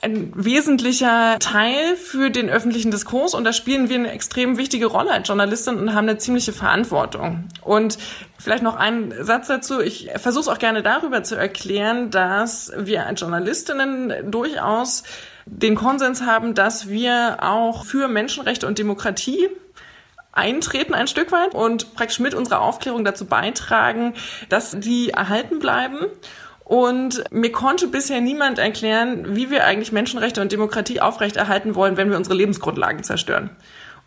[0.02, 5.12] ein wesentlicher Teil für den öffentlichen Diskurs und da spielen wir eine extrem wichtige Rolle
[5.12, 7.46] als Journalistin und haben eine ziemliche Verantwortung.
[7.62, 7.98] Und
[8.42, 9.82] Vielleicht noch ein Satz dazu.
[9.82, 15.04] Ich versuche es auch gerne darüber zu erklären, dass wir als Journalistinnen durchaus
[15.46, 19.48] den Konsens haben, dass wir auch für Menschenrechte und Demokratie
[20.32, 24.16] eintreten ein Stück weit und praktisch mit unserer Aufklärung dazu beitragen,
[24.50, 26.08] dass die erhalten bleiben.
[26.72, 32.10] Und mir konnte bisher niemand erklären, wie wir eigentlich Menschenrechte und Demokratie aufrechterhalten wollen, wenn
[32.10, 33.50] wir unsere Lebensgrundlagen zerstören.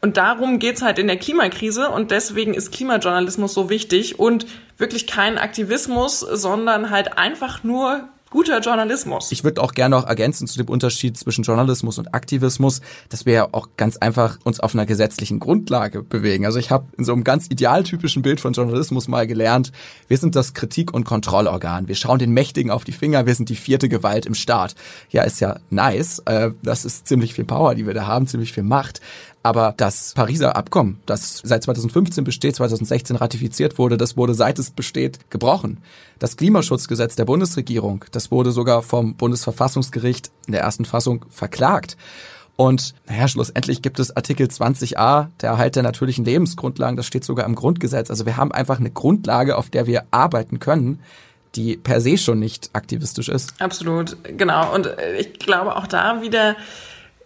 [0.00, 4.46] Und darum geht's halt in der Klimakrise und deswegen ist Klimajournalismus so wichtig und
[4.78, 9.30] wirklich kein Aktivismus, sondern halt einfach nur guter Journalismus.
[9.30, 13.32] Ich würde auch gerne noch ergänzen zu dem Unterschied zwischen Journalismus und Aktivismus, dass wir
[13.32, 16.44] ja auch ganz einfach uns auf einer gesetzlichen Grundlage bewegen.
[16.44, 19.70] Also ich habe in so einem ganz idealtypischen Bild von Journalismus mal gelernt,
[20.08, 21.86] wir sind das Kritik- und Kontrollorgan.
[21.86, 24.74] Wir schauen den Mächtigen auf die Finger, wir sind die vierte Gewalt im Staat.
[25.10, 26.18] Ja, ist ja nice.
[26.24, 29.00] Äh, das ist ziemlich viel Power, die wir da haben, ziemlich viel Macht.
[29.44, 34.70] Aber das Pariser Abkommen, das seit 2015 besteht, 2016 ratifiziert wurde, das wurde seit es
[34.70, 35.82] besteht gebrochen.
[36.18, 41.98] Das Klimaschutzgesetz der Bundesregierung, das wurde sogar vom Bundesverfassungsgericht in der ersten Fassung verklagt.
[42.56, 47.44] Und naja, schlussendlich gibt es Artikel 20a, der Erhalt der natürlichen Lebensgrundlagen, das steht sogar
[47.44, 48.08] im Grundgesetz.
[48.08, 51.00] Also wir haben einfach eine Grundlage, auf der wir arbeiten können,
[51.54, 53.60] die per se schon nicht aktivistisch ist.
[53.60, 54.74] Absolut, genau.
[54.74, 56.56] Und ich glaube auch da wieder,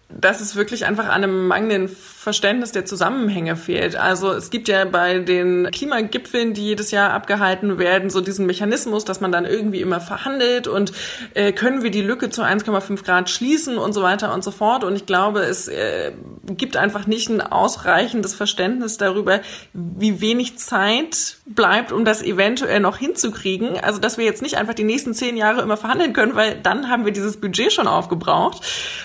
[0.08, 1.94] dass es wirklich einfach an einem mangelnden
[2.28, 3.96] Verständnis der Zusammenhänge fehlt.
[3.96, 9.06] Also es gibt ja bei den Klimagipfeln, die jedes Jahr abgehalten werden, so diesen Mechanismus,
[9.06, 10.92] dass man dann irgendwie immer verhandelt und
[11.32, 14.84] äh, können wir die Lücke zu 1,5 Grad schließen und so weiter und so fort.
[14.84, 16.12] Und ich glaube, es äh,
[16.44, 19.40] gibt einfach nicht ein ausreichendes Verständnis darüber,
[19.72, 23.80] wie wenig Zeit bleibt, um das eventuell noch hinzukriegen.
[23.80, 26.90] Also dass wir jetzt nicht einfach die nächsten zehn Jahre immer verhandeln können, weil dann
[26.90, 28.60] haben wir dieses Budget schon aufgebraucht.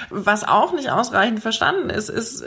[0.09, 2.43] Was auch nicht ausreichend verstanden ist, ist,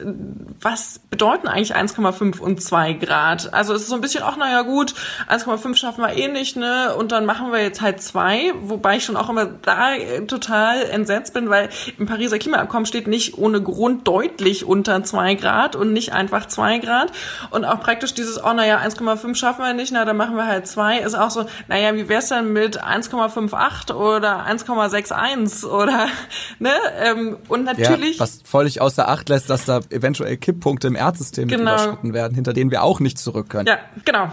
[0.67, 3.55] was bedeuten eigentlich 1,5 und 2 Grad?
[3.55, 4.95] Also es ist so ein bisschen, ach naja gut,
[5.31, 6.93] 1,5 schaffen wir eh nicht, ne?
[6.97, 9.95] Und dann machen wir jetzt halt 2, wobei ich schon auch immer da
[10.27, 15.77] total entsetzt bin, weil im Pariser Klimaabkommen steht nicht ohne Grund deutlich unter 2 Grad
[15.77, 17.13] und nicht einfach 2 Grad.
[17.51, 20.67] Und auch praktisch dieses, oh naja, 1,5 schaffen wir nicht, na dann machen wir halt
[20.67, 26.09] 2, ist auch so, naja, wie wär's denn mit 1,58 oder 1,61 oder,
[26.59, 26.75] ne?
[26.99, 28.17] Ähm, und natürlich...
[28.17, 31.75] Ja, was völlig außer Acht lässt, dass da eventuell Kipppunkte im Erdsystem genau.
[31.75, 33.67] überschritten werden, hinter denen wir auch nicht zurück können.
[33.67, 34.29] Ja, genau.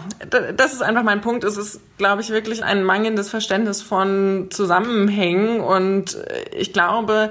[0.56, 1.44] Das ist einfach mein Punkt.
[1.44, 6.18] Es ist, glaube ich, wirklich ein mangelndes Verständnis von Zusammenhängen und
[6.56, 7.30] ich glaube,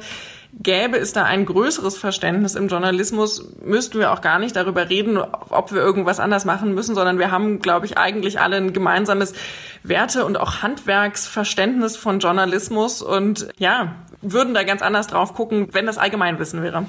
[0.62, 5.18] Gäbe es da ein größeres Verständnis im Journalismus, müssten wir auch gar nicht darüber reden,
[5.18, 9.34] ob wir irgendwas anders machen müssen, sondern wir haben, glaube ich, eigentlich alle ein gemeinsames
[9.82, 15.86] Werte- und auch Handwerksverständnis von Journalismus und ja, würden da ganz anders drauf gucken, wenn
[15.86, 16.86] das Allgemeinwissen wäre.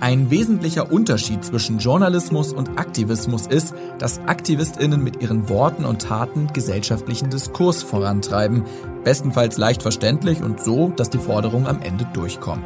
[0.00, 6.48] Ein wesentlicher Unterschied zwischen Journalismus und Aktivismus ist, dass AktivistInnen mit ihren Worten und Taten
[6.52, 8.64] gesellschaftlichen Diskurs vorantreiben,
[9.04, 12.64] bestenfalls leicht verständlich und so, dass die Forderungen am Ende durchkommen.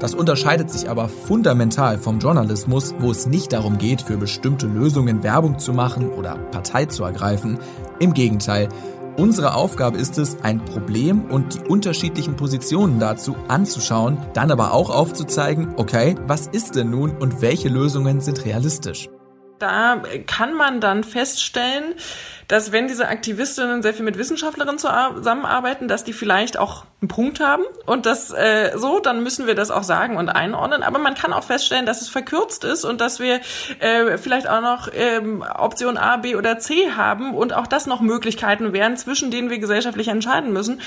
[0.00, 5.22] Das unterscheidet sich aber fundamental vom Journalismus, wo es nicht darum geht, für bestimmte Lösungen
[5.22, 7.58] Werbung zu machen oder Partei zu ergreifen.
[8.00, 8.68] Im Gegenteil,
[9.16, 14.90] Unsere Aufgabe ist es, ein Problem und die unterschiedlichen Positionen dazu anzuschauen, dann aber auch
[14.90, 19.08] aufzuzeigen, okay, was ist denn nun und welche Lösungen sind realistisch?
[19.60, 21.94] Da kann man dann feststellen,
[22.48, 27.40] dass wenn diese Aktivistinnen sehr viel mit Wissenschaftlerinnen zusammenarbeiten, dass die vielleicht auch einen Punkt
[27.40, 30.82] haben und das äh, so, dann müssen wir das auch sagen und einordnen.
[30.82, 33.40] Aber man kann auch feststellen, dass es verkürzt ist und dass wir
[33.80, 38.00] äh, vielleicht auch noch ähm, Option A, B oder C haben und auch das noch
[38.00, 40.80] Möglichkeiten wären, zwischen denen wir gesellschaftlich entscheiden müssen.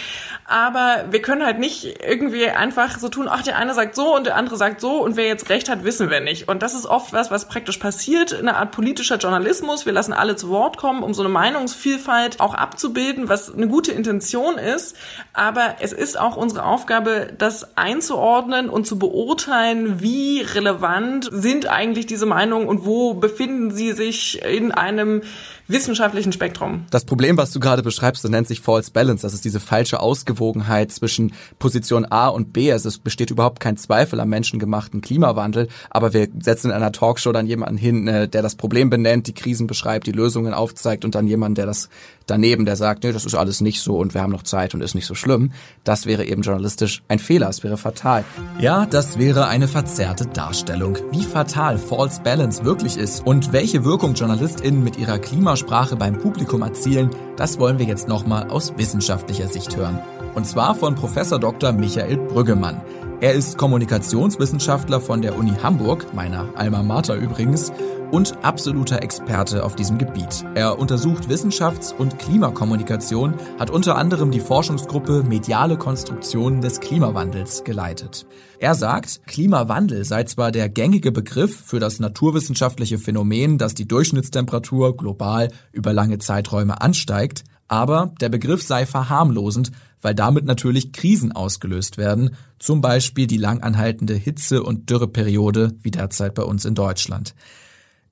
[0.45, 4.25] Aber wir können halt nicht irgendwie einfach so tun, ach, der eine sagt so und
[4.25, 6.47] der andere sagt so und wer jetzt recht hat, wissen wir nicht.
[6.47, 9.85] Und das ist oft was, was praktisch passiert, eine Art politischer Journalismus.
[9.85, 13.91] Wir lassen alle zu Wort kommen, um so eine Meinungsvielfalt auch abzubilden, was eine gute
[13.91, 14.97] Intention ist.
[15.33, 22.05] Aber es ist auch unsere Aufgabe, das einzuordnen und zu beurteilen, wie relevant sind eigentlich
[22.05, 25.21] diese Meinungen und wo befinden sie sich in einem
[25.67, 26.85] wissenschaftlichen Spektrum.
[26.89, 29.21] Das Problem, was du gerade beschreibst, das nennt sich False Balance.
[29.21, 32.71] Das ist diese falsche Ausgewogenheit zwischen Position A und B.
[32.71, 37.31] Also es besteht überhaupt kein Zweifel am menschengemachten Klimawandel, aber wir setzen in einer Talkshow
[37.31, 41.15] dann jemanden hin, äh, der das Problem benennt, die Krisen beschreibt, die Lösungen aufzeigt und
[41.15, 41.89] dann jemanden, der das
[42.27, 44.81] daneben, der sagt, nee, das ist alles nicht so und wir haben noch Zeit und
[44.81, 45.51] ist nicht so schlimm.
[45.83, 48.23] Das wäre eben journalistisch ein Fehler, es wäre fatal.
[48.59, 50.97] Ja, das wäre eine verzerrte Darstellung.
[51.11, 55.19] Wie fatal False Balance wirklich ist und welche Wirkung JournalistInnen mit ihrer
[55.57, 59.99] Klimasprache beim Publikum erzielen, das wollen wir jetzt nochmal aus wissenschaftlicher Sicht hören.
[60.35, 61.71] Und zwar von Professor Dr.
[61.71, 62.79] Michael Brüggemann.
[63.19, 67.73] Er ist Kommunikationswissenschaftler von der Uni Hamburg, meiner Alma Mater übrigens,
[68.11, 70.45] und absoluter Experte auf diesem Gebiet.
[70.53, 78.27] Er untersucht Wissenschafts- und Klimakommunikation, hat unter anderem die Forschungsgruppe Mediale Konstruktionen des Klimawandels geleitet.
[78.59, 84.95] Er sagt, Klimawandel sei zwar der gängige Begriff für das naturwissenschaftliche Phänomen, dass die Durchschnittstemperatur
[84.95, 91.97] global über lange Zeiträume ansteigt, aber der Begriff sei verharmlosend, weil damit natürlich Krisen ausgelöst
[91.97, 97.33] werden, zum Beispiel die langanhaltende Hitze- und Dürreperiode wie derzeit bei uns in Deutschland.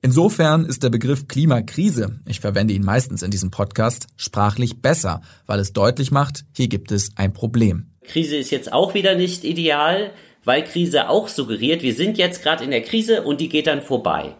[0.02, 5.58] Insofern ist der Begriff Klimakrise, ich verwende ihn meistens in diesem Podcast, sprachlich besser, weil
[5.58, 7.90] es deutlich macht, hier gibt es ein Problem.
[8.04, 10.12] Krise ist jetzt auch wieder nicht ideal,
[10.44, 13.82] weil Krise auch suggeriert, wir sind jetzt gerade in der Krise und die geht dann
[13.82, 14.36] vorbei.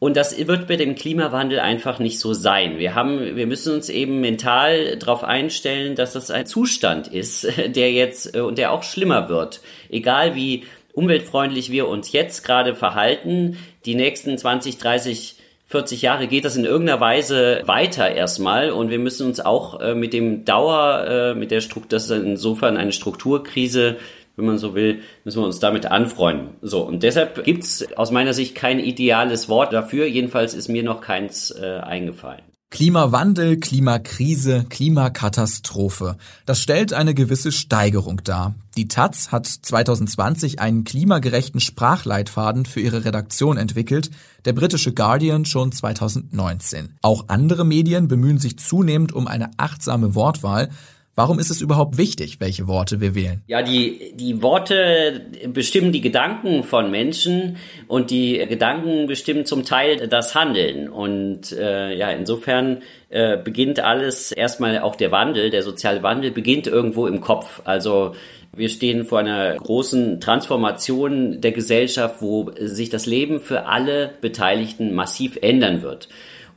[0.00, 2.78] Und das wird bei dem Klimawandel einfach nicht so sein.
[2.78, 7.92] Wir haben, wir müssen uns eben mental darauf einstellen, dass das ein Zustand ist, der
[7.92, 9.60] jetzt äh, und der auch schlimmer wird.
[9.90, 15.36] Egal wie umweltfreundlich wir uns jetzt gerade verhalten, die nächsten 20, 30
[15.70, 19.94] 40 Jahre geht das in irgendeiner Weise weiter erstmal und wir müssen uns auch äh,
[19.94, 23.96] mit dem Dauer, äh, mit der Struktur, das ist insofern eine Strukturkrise,
[24.36, 26.56] wenn man so will, müssen wir uns damit anfreunden.
[26.62, 31.00] So, und deshalb gibt's aus meiner Sicht kein ideales Wort dafür, jedenfalls ist mir noch
[31.00, 32.42] keins äh, eingefallen.
[32.72, 36.16] Klimawandel, Klimakrise, Klimakatastrophe.
[36.46, 38.54] Das stellt eine gewisse Steigerung dar.
[38.76, 44.12] Die Taz hat 2020 einen klimagerechten Sprachleitfaden für ihre Redaktion entwickelt,
[44.44, 46.94] der britische Guardian schon 2019.
[47.02, 50.70] Auch andere Medien bemühen sich zunehmend um eine achtsame Wortwahl,
[51.20, 53.42] Warum ist es überhaupt wichtig, welche Worte wir wählen?
[53.46, 55.20] Ja, die, die Worte
[55.52, 60.88] bestimmen die Gedanken von Menschen und die Gedanken bestimmen zum Teil das Handeln.
[60.88, 62.78] Und äh, ja, insofern
[63.10, 67.60] äh, beginnt alles erstmal auch der Wandel, der soziale Wandel beginnt irgendwo im Kopf.
[67.64, 68.14] Also
[68.56, 74.94] wir stehen vor einer großen Transformation der Gesellschaft, wo sich das Leben für alle Beteiligten
[74.94, 76.08] massiv ändern wird.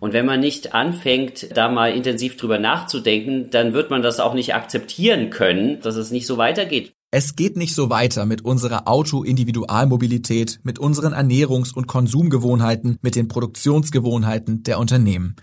[0.04, 4.34] Und wenn man nicht anfängt, da mal intensiv drüber nachzudenken, dann wird man das auch
[4.34, 6.94] nicht akzeptieren können, dass es nicht so weitergeht.
[7.12, 13.30] Es geht nicht so weiter mit unserer Auto-Individualmobilität, mit unseren Ernährungs- und Konsumgewohnheiten, mit den
[13.30, 15.38] Produktionsgewohnheiten der Unternehmen.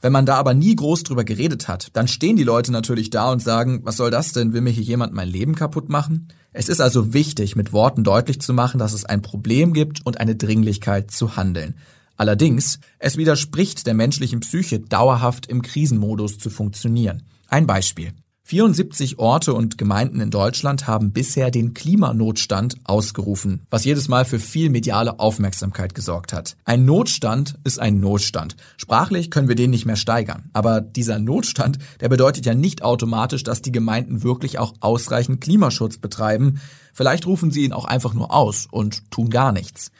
[0.00, 3.32] Wenn man da aber nie groß drüber geredet hat, dann stehen die Leute natürlich da
[3.32, 4.52] und sagen, was soll das denn?
[4.52, 6.28] Will mir hier jemand mein Leben kaputt machen?
[6.52, 10.20] Es ist also wichtig, mit Worten deutlich zu machen, dass es ein Problem gibt und
[10.20, 11.74] eine Dringlichkeit zu handeln.
[12.16, 17.22] Allerdings, es widerspricht der menschlichen Psyche dauerhaft im Krisenmodus zu funktionieren.
[17.48, 18.12] Ein Beispiel.
[18.46, 24.38] 74 Orte und Gemeinden in Deutschland haben bisher den Klimanotstand ausgerufen, was jedes Mal für
[24.38, 26.54] viel mediale Aufmerksamkeit gesorgt hat.
[26.66, 28.56] Ein Notstand ist ein Notstand.
[28.76, 30.50] Sprachlich können wir den nicht mehr steigern.
[30.52, 35.96] Aber dieser Notstand, der bedeutet ja nicht automatisch, dass die Gemeinden wirklich auch ausreichend Klimaschutz
[35.96, 36.60] betreiben.
[36.92, 39.90] Vielleicht rufen sie ihn auch einfach nur aus und tun gar nichts.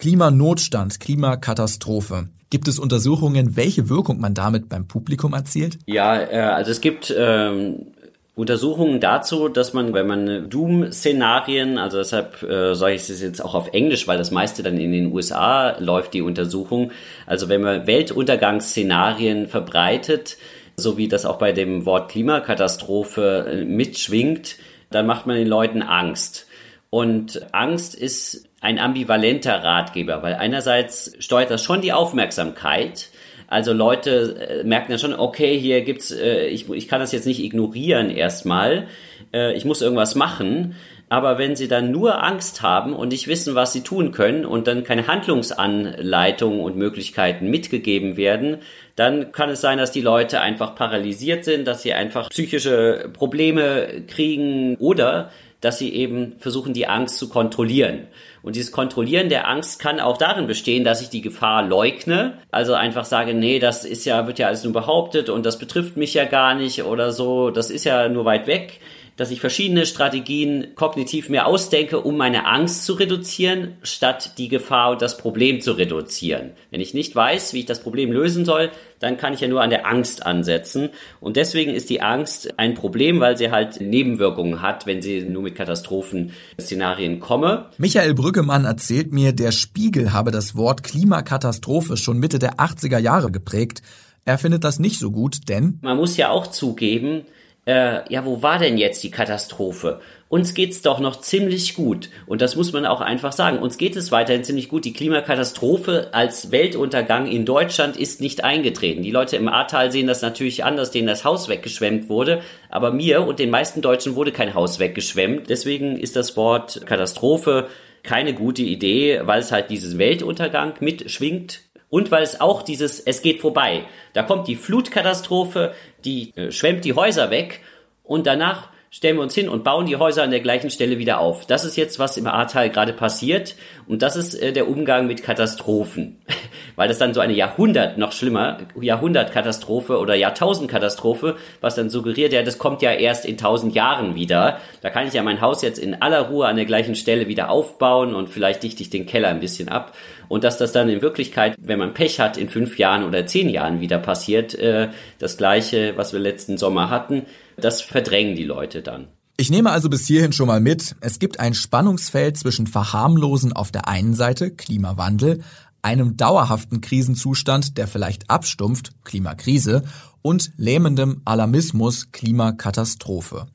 [0.00, 2.28] Klimanotstand, Klimakatastrophe.
[2.48, 5.78] Gibt es Untersuchungen, welche Wirkung man damit beim Publikum erzielt?
[5.86, 7.86] Ja, äh, also es gibt ähm,
[8.34, 13.54] Untersuchungen dazu, dass man, wenn man Doom-Szenarien, also deshalb äh, sage ich es jetzt auch
[13.54, 16.92] auf Englisch, weil das meiste dann in den USA läuft, die Untersuchung.
[17.26, 20.38] Also wenn man Weltuntergangsszenarien verbreitet,
[20.76, 24.56] so wie das auch bei dem Wort Klimakatastrophe äh, mitschwingt,
[24.88, 26.46] dann macht man den Leuten Angst.
[26.88, 33.08] Und Angst ist ein ambivalenter Ratgeber, weil einerseits steuert das schon die Aufmerksamkeit.
[33.48, 37.26] Also Leute äh, merken ja schon, okay, hier gibt's, äh, ich, ich kann das jetzt
[37.26, 38.86] nicht ignorieren erstmal,
[39.32, 40.76] äh, ich muss irgendwas machen.
[41.08, 44.68] Aber wenn sie dann nur Angst haben und nicht wissen, was sie tun können und
[44.68, 48.58] dann keine Handlungsanleitungen und Möglichkeiten mitgegeben werden,
[48.94, 54.04] dann kann es sein, dass die Leute einfach paralysiert sind, dass sie einfach psychische Probleme
[54.06, 58.06] kriegen oder dass sie eben versuchen, die Angst zu kontrollieren.
[58.42, 62.38] Und dieses Kontrollieren der Angst kann auch darin bestehen, dass ich die Gefahr leugne.
[62.50, 65.96] Also einfach sage, nee, das ist ja, wird ja alles nur behauptet und das betrifft
[65.96, 68.80] mich ja gar nicht oder so, das ist ja nur weit weg
[69.20, 74.92] dass ich verschiedene Strategien kognitiv mir ausdenke, um meine Angst zu reduzieren, statt die Gefahr
[74.92, 76.52] und das Problem zu reduzieren.
[76.70, 79.60] Wenn ich nicht weiß, wie ich das Problem lösen soll, dann kann ich ja nur
[79.60, 80.88] an der Angst ansetzen.
[81.20, 85.42] Und deswegen ist die Angst ein Problem, weil sie halt Nebenwirkungen hat, wenn sie nur
[85.42, 87.66] mit Katastrophenszenarien komme.
[87.76, 93.30] Michael Brüggemann erzählt mir, der Spiegel habe das Wort Klimakatastrophe schon Mitte der 80er Jahre
[93.30, 93.82] geprägt.
[94.24, 97.26] Er findet das nicht so gut, denn man muss ja auch zugeben,
[97.66, 100.00] äh, ja, wo war denn jetzt die Katastrophe?
[100.28, 102.08] Uns geht's doch noch ziemlich gut.
[102.26, 103.58] Und das muss man auch einfach sagen.
[103.58, 104.84] Uns geht es weiterhin ziemlich gut.
[104.84, 109.02] Die Klimakatastrophe als Weltuntergang in Deutschland ist nicht eingetreten.
[109.02, 112.42] Die Leute im Ahrtal sehen das natürlich anders, denen das Haus weggeschwemmt wurde.
[112.70, 115.50] Aber mir und den meisten Deutschen wurde kein Haus weggeschwemmt.
[115.50, 117.66] Deswegen ist das Wort Katastrophe
[118.02, 123.20] keine gute Idee, weil es halt diesen Weltuntergang mitschwingt und weil es auch dieses, es
[123.20, 123.84] geht vorbei.
[124.12, 125.74] Da kommt die Flutkatastrophe,
[126.04, 127.60] die äh, schwemmt die Häuser weg
[128.04, 131.20] und danach stellen wir uns hin und bauen die Häuser an der gleichen Stelle wieder
[131.20, 131.46] auf.
[131.46, 133.54] Das ist jetzt, was im Ahrtal gerade passiert.
[133.86, 136.20] Und das ist äh, der Umgang mit Katastrophen.
[136.76, 142.42] Weil das dann so eine Jahrhundert, noch schlimmer, Jahrhundertkatastrophe oder Jahrtausendkatastrophe, was dann suggeriert, ja,
[142.42, 144.58] das kommt ja erst in tausend Jahren wieder.
[144.80, 147.50] Da kann ich ja mein Haus jetzt in aller Ruhe an der gleichen Stelle wieder
[147.50, 149.92] aufbauen und vielleicht dichte ich den Keller ein bisschen ab
[150.30, 153.48] und dass das dann in Wirklichkeit, wenn man Pech hat, in fünf Jahren oder zehn
[153.48, 158.80] Jahren wieder passiert, äh, das gleiche, was wir letzten Sommer hatten, das verdrängen die Leute
[158.80, 159.08] dann.
[159.36, 163.72] Ich nehme also bis hierhin schon mal mit, es gibt ein Spannungsfeld zwischen Verharmlosen auf
[163.72, 165.42] der einen Seite, Klimawandel,
[165.82, 169.82] einem dauerhaften Krisenzustand, der vielleicht abstumpft, Klimakrise,
[170.22, 173.48] und lähmendem Alarmismus, Klimakatastrophe.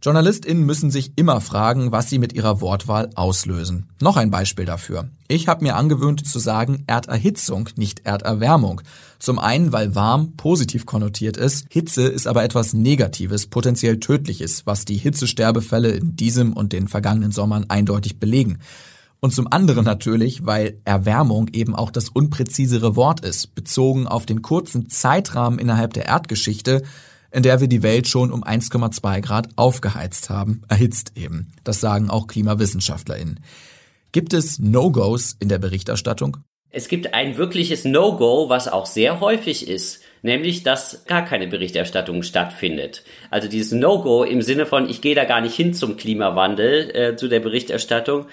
[0.00, 3.88] JournalistInnen müssen sich immer fragen, was sie mit ihrer Wortwahl auslösen.
[4.00, 5.08] Noch ein Beispiel dafür.
[5.26, 8.80] Ich habe mir angewöhnt zu sagen Erderhitzung, nicht Erderwärmung.
[9.18, 14.84] Zum einen, weil warm positiv konnotiert ist, Hitze ist aber etwas Negatives, potenziell Tödliches, was
[14.84, 18.58] die Hitzesterbefälle in diesem und den vergangenen Sommern eindeutig belegen.
[19.18, 24.42] Und zum anderen natürlich, weil Erwärmung eben auch das unpräzisere Wort ist, bezogen auf den
[24.42, 26.84] kurzen Zeitrahmen innerhalb der Erdgeschichte,
[27.38, 31.52] in der wir die Welt schon um 1,2 Grad aufgeheizt haben, erhitzt eben.
[31.64, 33.40] Das sagen auch KlimawissenschaftlerInnen.
[34.10, 36.38] Gibt es No-Gos in der Berichterstattung?
[36.70, 42.22] Es gibt ein wirkliches No-Go, was auch sehr häufig ist, nämlich dass gar keine Berichterstattung
[42.22, 43.04] stattfindet.
[43.30, 47.16] Also dieses No-Go im Sinne von, ich gehe da gar nicht hin zum Klimawandel, äh,
[47.16, 48.26] zu der Berichterstattung.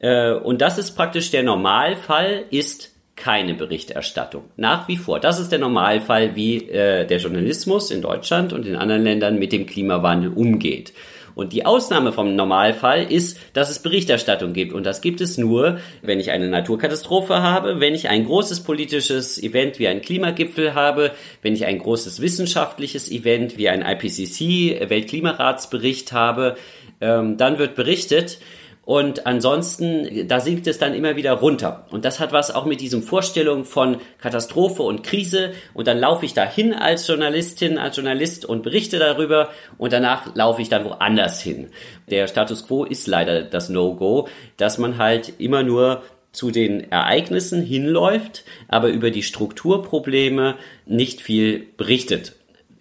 [0.00, 4.44] Äh, und das ist praktisch der Normalfall, ist keine Berichterstattung.
[4.56, 5.18] Nach wie vor.
[5.18, 9.52] Das ist der Normalfall, wie äh, der Journalismus in Deutschland und in anderen Ländern mit
[9.52, 10.92] dem Klimawandel umgeht.
[11.36, 14.72] Und die Ausnahme vom Normalfall ist, dass es Berichterstattung gibt.
[14.72, 19.42] Und das gibt es nur, wenn ich eine Naturkatastrophe habe, wenn ich ein großes politisches
[19.42, 26.12] Event wie ein Klimagipfel habe, wenn ich ein großes wissenschaftliches Event wie ein IPCC Weltklimaratsbericht
[26.12, 26.56] habe,
[27.02, 28.38] ähm, dann wird berichtet.
[28.86, 31.86] Und ansonsten, da sinkt es dann immer wieder runter.
[31.90, 35.50] Und das hat was auch mit diesem Vorstellung von Katastrophe und Krise.
[35.74, 39.48] Und dann laufe ich dahin als Journalistin, als Journalist und berichte darüber.
[39.76, 41.70] Und danach laufe ich dann woanders hin.
[42.08, 47.62] Der Status quo ist leider das No-Go, dass man halt immer nur zu den Ereignissen
[47.62, 52.34] hinläuft, aber über die Strukturprobleme nicht viel berichtet.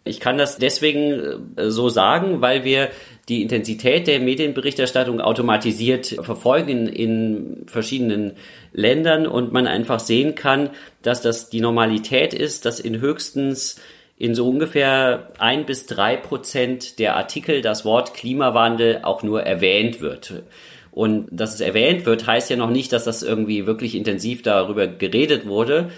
[0.04, 2.90] Ich kann das deswegen äh, so sagen, weil wir
[3.30, 8.34] die Intensität der Medienberichterstattung automatisiert verfolgen in verschiedenen
[8.72, 10.70] Ländern und man einfach sehen kann,
[11.02, 13.82] dass das die Normalität ist, dass in höchstens
[14.18, 20.02] in so ungefähr ein bis drei Prozent der Artikel das Wort Klimawandel auch nur erwähnt
[20.02, 20.44] wird.
[20.92, 24.88] Und dass es erwähnt wird, heißt ja noch nicht, dass das irgendwie wirklich intensiv darüber
[24.88, 25.90] geredet wurde.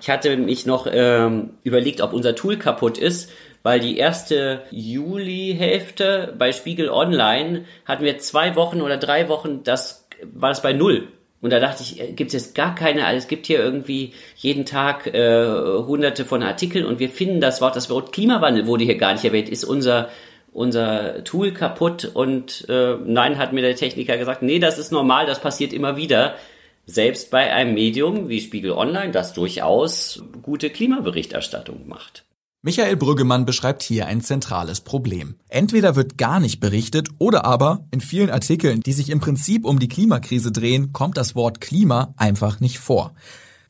[0.00, 3.30] Ich hatte mich noch ähm, überlegt, ob unser Tool kaputt ist
[3.62, 10.08] weil die erste Juli-Hälfte bei Spiegel Online hatten wir zwei Wochen oder drei Wochen, das
[10.32, 11.08] war es bei null.
[11.40, 14.12] Und da dachte ich, äh, gibt es jetzt gar keine, also es gibt hier irgendwie
[14.36, 18.84] jeden Tag äh, hunderte von Artikeln und wir finden das Wort, das Wort Klimawandel wurde
[18.84, 20.08] hier gar nicht erwähnt, ist unser
[20.52, 25.26] unser Tool kaputt und äh, nein, hat mir der Techniker gesagt, nee, das ist normal,
[25.26, 26.36] das passiert immer wieder.
[26.84, 32.24] Selbst bei einem Medium wie Spiegel Online, das durchaus gute Klimaberichterstattung macht.
[32.64, 35.34] Michael Brüggemann beschreibt hier ein zentrales Problem.
[35.48, 39.80] Entweder wird gar nicht berichtet oder aber in vielen Artikeln, die sich im Prinzip um
[39.80, 43.14] die Klimakrise drehen, kommt das Wort Klima einfach nicht vor.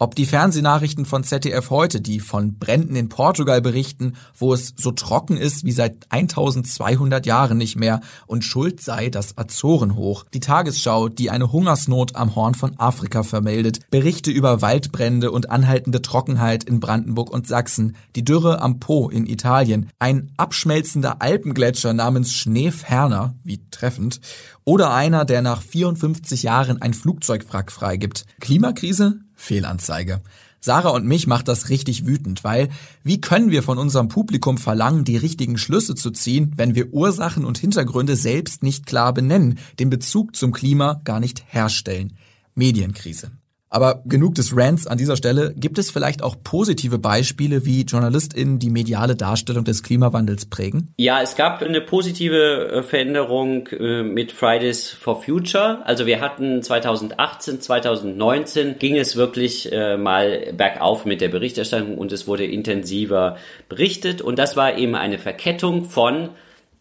[0.03, 4.91] Ob die Fernsehnachrichten von ZDF heute, die von Bränden in Portugal berichten, wo es so
[4.91, 10.25] trocken ist wie seit 1200 Jahren nicht mehr und schuld sei das Azorenhoch.
[10.35, 16.03] Die Tagesschau, die eine Hungersnot am Horn von Afrika vermeldet, Berichte über Waldbrände und anhaltende
[16.03, 22.33] Trockenheit in Brandenburg und Sachsen, die Dürre am Po in Italien, ein abschmelzender Alpengletscher namens
[22.33, 24.21] Schneeferner, wie treffend,
[24.65, 28.27] oder einer, der nach 54 Jahren ein Flugzeugwrack freigibt.
[28.41, 29.21] Klimakrise?
[29.43, 30.21] Fehlanzeige.
[30.61, 32.69] Sarah und mich macht das richtig wütend, weil
[33.03, 37.45] wie können wir von unserem Publikum verlangen, die richtigen Schlüsse zu ziehen, wenn wir Ursachen
[37.45, 42.17] und Hintergründe selbst nicht klar benennen, den Bezug zum Klima gar nicht herstellen?
[42.55, 43.33] Medienkrise.
[43.73, 45.55] Aber genug des Rants an dieser Stelle.
[45.57, 50.93] Gibt es vielleicht auch positive Beispiele, wie JournalistInnen die mediale Darstellung des Klimawandels prägen?
[50.99, 55.81] Ja, es gab eine positive äh, Veränderung äh, mit Fridays for Future.
[55.87, 62.13] Also wir hatten 2018, 2019 ging es wirklich äh, mal bergauf mit der Berichterstattung und
[62.13, 63.39] es wurde intensiver
[63.71, 64.21] berichtet.
[64.21, 66.29] Und das war eben eine Verkettung von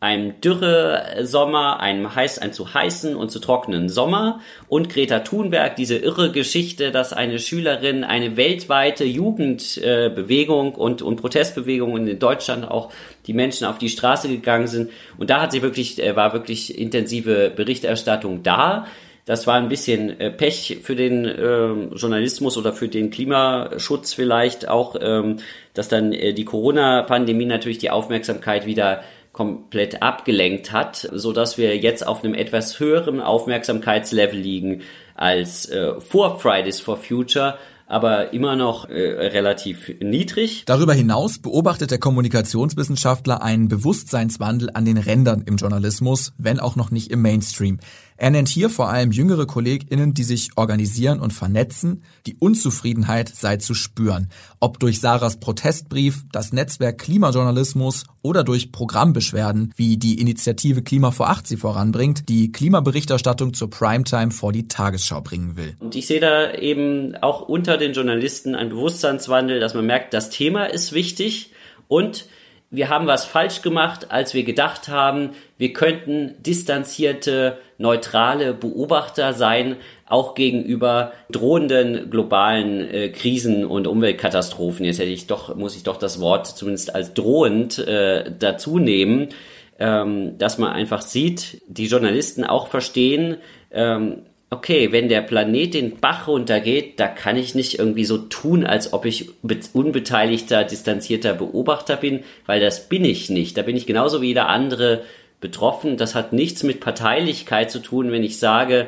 [0.02, 5.96] einem Dürre-Sommer, einem heiß, ein zu heißen und zu trockenen Sommer und Greta Thunberg, diese
[5.96, 12.92] irre Geschichte, dass eine Schülerin eine weltweite Jugendbewegung und, und Protestbewegung in Deutschland auch
[13.28, 16.80] die Menschen auf die Straße gegangen sind und da hat sie wirklich, äh, war wirklich
[16.80, 18.88] intensive Berichterstattung da.
[19.26, 24.68] Das war ein bisschen äh, Pech für den äh, Journalismus oder für den Klimaschutz vielleicht
[24.68, 25.38] auch, ähm,
[25.76, 31.78] dass dann äh, die Corona-Pandemie natürlich die Aufmerksamkeit wieder komplett abgelenkt hat, so dass wir
[31.78, 34.82] jetzt auf einem etwas höheren Aufmerksamkeitslevel liegen
[35.16, 40.64] als äh, vor Fridays for Future, aber immer noch äh, relativ niedrig.
[40.66, 46.92] Darüber hinaus beobachtet der Kommunikationswissenschaftler einen Bewusstseinswandel an den Rändern im Journalismus, wenn auch noch
[46.92, 47.80] nicht im Mainstream.
[48.22, 52.04] Er nennt hier vor allem jüngere KollegInnen, die sich organisieren und vernetzen.
[52.28, 54.30] Die Unzufriedenheit sei zu spüren.
[54.60, 61.32] Ob durch Sarahs Protestbrief, das Netzwerk Klimajournalismus oder durch Programmbeschwerden, wie die Initiative Klima vor
[61.32, 65.76] Acht sie voranbringt, die Klimaberichterstattung zur Primetime vor die Tagesschau bringen will.
[65.80, 70.30] Und ich sehe da eben auch unter den Journalisten einen Bewusstseinswandel, dass man merkt, das
[70.30, 71.54] Thema ist wichtig
[71.88, 72.28] und
[72.72, 79.76] wir haben was falsch gemacht, als wir gedacht haben, wir könnten distanzierte, neutrale Beobachter sein,
[80.06, 84.86] auch gegenüber drohenden globalen äh, Krisen und Umweltkatastrophen.
[84.86, 89.30] Jetzt hätte ich doch, muss ich doch das Wort zumindest als drohend äh, dazu nehmen,
[89.78, 93.38] ähm, dass man einfach sieht, die Journalisten auch verstehen,
[93.72, 98.66] ähm, okay, wenn der Planet den Bach runtergeht, da kann ich nicht irgendwie so tun,
[98.66, 99.30] als ob ich
[99.74, 103.58] unbeteiligter, distanzierter Beobachter bin, weil das bin ich nicht.
[103.58, 105.04] Da bin ich genauso wie jeder andere
[105.40, 105.96] betroffen.
[105.96, 108.88] Das hat nichts mit Parteilichkeit zu tun, wenn ich sage,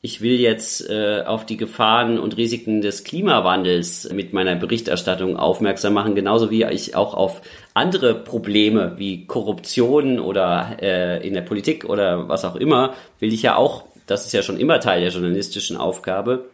[0.00, 5.94] ich will jetzt äh, auf die Gefahren und Risiken des Klimawandels mit meiner Berichterstattung aufmerksam
[5.94, 7.40] machen, genauso wie ich auch auf
[7.74, 13.42] andere Probleme wie Korruption oder äh, in der Politik oder was auch immer, will ich
[13.42, 16.46] ja auch das ist ja schon immer Teil der journalistischen Aufgabe,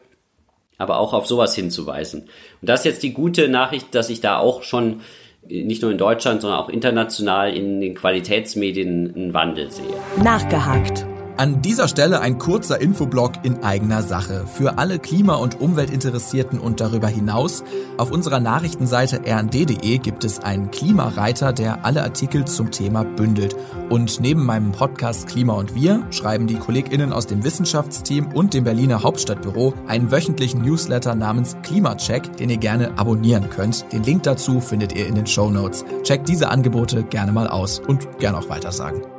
[0.79, 2.23] aber auch auf sowas hinzuweisen.
[2.61, 5.01] Und das ist jetzt die gute Nachricht, dass ich da auch schon
[5.49, 9.95] äh, nicht nur in Deutschland, sondern auch international in den Qualitätsmedien einen Wandel sehe.
[10.23, 11.07] Nachgehakt.
[11.37, 14.47] An dieser Stelle ein kurzer Infoblock in eigener Sache.
[14.47, 17.65] Für alle Klima- und Umweltinteressierten und darüber hinaus.
[17.99, 23.57] Auf unserer Nachrichtenseite rnd.de gibt es einen Klimareiter, der alle Artikel zum Thema bündelt.
[23.91, 28.63] Und neben meinem Podcast Klima und Wir schreiben die KollegInnen aus dem Wissenschaftsteam und dem
[28.63, 33.93] Berliner Hauptstadtbüro einen wöchentlichen Newsletter namens Klimacheck, den ihr gerne abonnieren könnt.
[33.93, 35.85] Den Link dazu findet ihr in den Show Notes.
[36.05, 39.14] Checkt diese Angebote gerne mal aus und gerne auch weitersagen.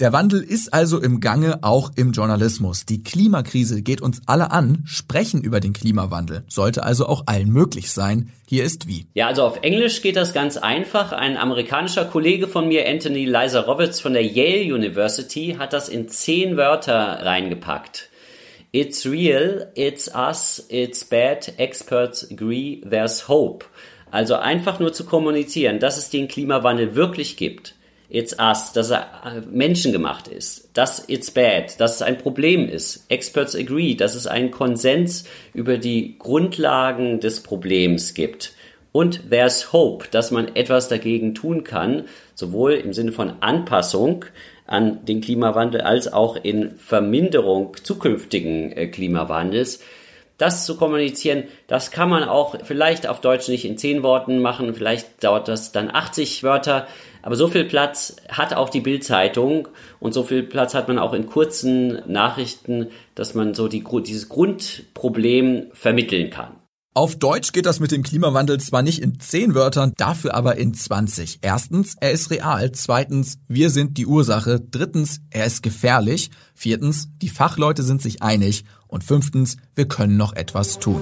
[0.00, 2.86] Der Wandel ist also im Gange auch im Journalismus.
[2.86, 4.84] Die Klimakrise geht uns alle an.
[4.86, 8.30] Sprechen über den Klimawandel sollte also auch allen möglich sein.
[8.46, 9.06] Hier ist wie.
[9.14, 11.10] Ja, also auf Englisch geht das ganz einfach.
[11.10, 16.56] Ein amerikanischer Kollege von mir, Anthony Leiserowitz von der Yale University, hat das in zehn
[16.56, 16.94] Wörter
[17.24, 18.08] reingepackt.
[18.70, 23.66] It's real, it's us, it's bad, experts agree, there's hope.
[24.12, 27.74] Also einfach nur zu kommunizieren, dass es den Klimawandel wirklich gibt
[28.10, 33.04] It's us, dass er äh, menschengemacht ist, dass it's bad, dass es ein Problem ist.
[33.10, 38.54] Experts agree, dass es einen Konsens über die Grundlagen des Problems gibt.
[38.92, 42.04] Und there's hope, dass man etwas dagegen tun kann,
[42.34, 44.24] sowohl im Sinne von Anpassung
[44.66, 49.80] an den Klimawandel als auch in Verminderung zukünftigen äh, Klimawandels.
[50.38, 54.72] Das zu kommunizieren, das kann man auch vielleicht auf Deutsch nicht in zehn Worten machen,
[54.74, 56.86] vielleicht dauert das dann 80 Wörter,
[57.22, 59.68] aber so viel Platz hat auch die Bildzeitung
[59.98, 64.28] und so viel Platz hat man auch in kurzen Nachrichten, dass man so die, dieses
[64.28, 66.52] Grundproblem vermitteln kann.
[66.94, 70.74] Auf Deutsch geht das mit dem Klimawandel zwar nicht in zehn Wörtern, dafür aber in
[70.74, 71.38] 20.
[71.42, 72.72] Erstens, er ist real.
[72.72, 74.60] Zweitens, wir sind die Ursache.
[74.60, 76.30] Drittens, er ist gefährlich.
[76.54, 78.64] Viertens, die Fachleute sind sich einig.
[78.88, 81.00] Und fünftens, wir können noch etwas tun.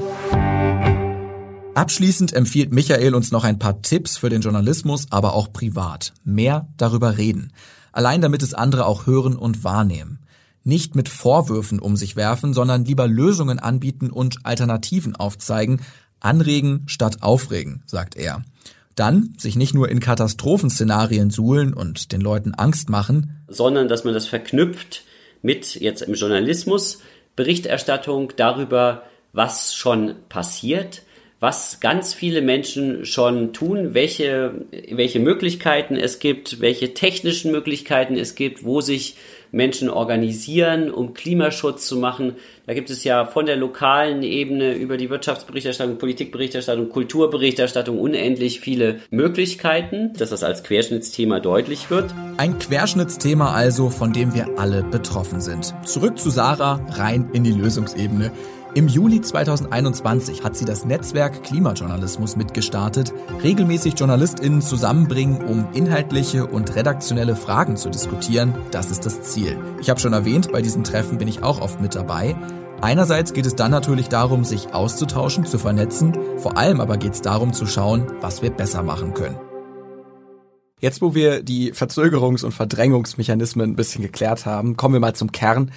[1.74, 6.12] Abschließend empfiehlt Michael uns noch ein paar Tipps für den Journalismus, aber auch privat.
[6.24, 7.52] Mehr darüber reden.
[7.92, 10.18] Allein damit es andere auch hören und wahrnehmen.
[10.64, 15.82] Nicht mit Vorwürfen um sich werfen, sondern lieber Lösungen anbieten und Alternativen aufzeigen.
[16.18, 18.42] Anregen statt aufregen, sagt er.
[18.94, 24.14] Dann sich nicht nur in Katastrophenszenarien suhlen und den Leuten Angst machen, sondern dass man
[24.14, 25.04] das verknüpft
[25.42, 27.00] mit jetzt im Journalismus
[27.36, 31.02] Berichterstattung darüber, was schon passiert,
[31.38, 38.34] was ganz viele Menschen schon tun, welche, welche Möglichkeiten es gibt, welche technischen Möglichkeiten es
[38.34, 39.16] gibt, wo sich
[39.52, 42.36] Menschen organisieren, um Klimaschutz zu machen.
[42.66, 49.00] Da gibt es ja von der lokalen Ebene über die Wirtschaftsberichterstattung, Politikberichterstattung, Kulturberichterstattung unendlich viele
[49.10, 52.14] Möglichkeiten, dass das als Querschnittsthema deutlich wird.
[52.36, 55.74] Ein Querschnittsthema also, von dem wir alle betroffen sind.
[55.84, 58.32] Zurück zu Sarah, rein in die Lösungsebene.
[58.76, 63.10] Im Juli 2021 hat sie das Netzwerk Klimajournalismus mitgestartet,
[63.42, 68.54] regelmäßig JournalistInnen zusammenbringen, um inhaltliche und redaktionelle Fragen zu diskutieren.
[68.72, 69.56] Das ist das Ziel.
[69.80, 72.36] Ich habe schon erwähnt, bei diesen Treffen bin ich auch oft mit dabei.
[72.82, 77.22] Einerseits geht es dann natürlich darum, sich auszutauschen, zu vernetzen, vor allem aber geht es
[77.22, 79.40] darum zu schauen, was wir besser machen können.
[80.82, 85.32] Jetzt, wo wir die Verzögerungs- und Verdrängungsmechanismen ein bisschen geklärt haben, kommen wir mal zum
[85.32, 85.70] Kern.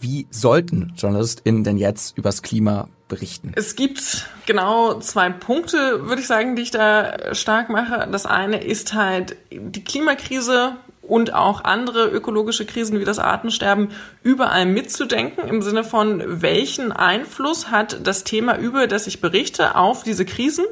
[0.00, 3.52] Wie sollten JournalistInnen denn jetzt übers Klima berichten?
[3.54, 8.08] Es gibt genau zwei Punkte, würde ich sagen, die ich da stark mache.
[8.10, 13.88] Das eine ist halt die Klimakrise und auch andere ökologische Krisen wie das Artensterben
[14.22, 20.04] überall mitzudenken im Sinne von, welchen Einfluss hat das Thema, über das ich berichte, auf
[20.04, 20.64] diese Krisen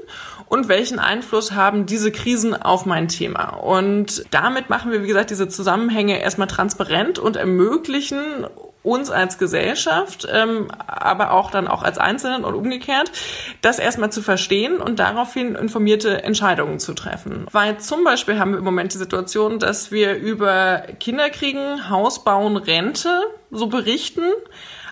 [0.47, 3.49] und welchen Einfluss haben diese Krisen auf mein Thema.
[3.49, 8.47] Und damit machen wir, wie gesagt, diese Zusammenhänge erstmal transparent und ermöglichen
[8.83, 13.11] uns als Gesellschaft, ähm, aber auch dann auch als Einzelnen und umgekehrt,
[13.61, 17.47] das erstmal zu verstehen und daraufhin informierte Entscheidungen zu treffen.
[17.51, 22.57] Weil zum Beispiel haben wir im Moment die Situation, dass wir über Kinderkriegen, Haus bauen,
[22.57, 24.23] Rente so berichten,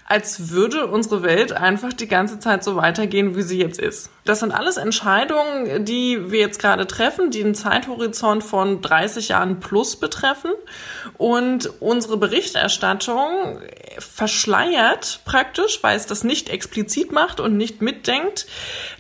[0.09, 4.11] als würde unsere Welt einfach die ganze Zeit so weitergehen, wie sie jetzt ist.
[4.25, 9.59] Das sind alles Entscheidungen, die wir jetzt gerade treffen, die einen Zeithorizont von 30 Jahren
[9.59, 10.53] plus betreffen.
[11.17, 13.61] Und unsere Berichterstattung
[13.99, 18.47] verschleiert praktisch, weil es das nicht explizit macht und nicht mitdenkt,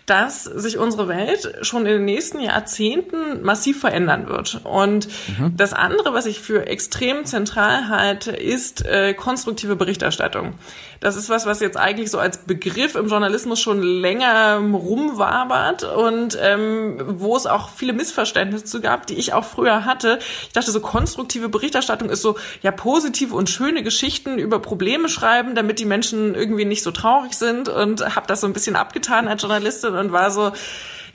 [0.07, 4.61] dass sich unsere Welt schon in den nächsten Jahrzehnten massiv verändern wird.
[4.63, 5.57] Und mhm.
[5.57, 10.55] das andere, was ich für extrem zentral halte, ist äh, konstruktive Berichterstattung.
[11.01, 16.39] Das ist was, was jetzt eigentlich so als Begriff im Journalismus schon länger rumwabert und
[16.41, 20.19] ähm, wo es auch viele Missverständnisse zu gab, die ich auch früher hatte.
[20.47, 25.55] Ich dachte, so konstruktive Berichterstattung ist so, ja, positive und schöne Geschichten über Probleme schreiben,
[25.55, 29.29] damit die Menschen irgendwie nicht so traurig sind und habe das so ein bisschen abgetan
[29.29, 30.53] als Journalistin und war so,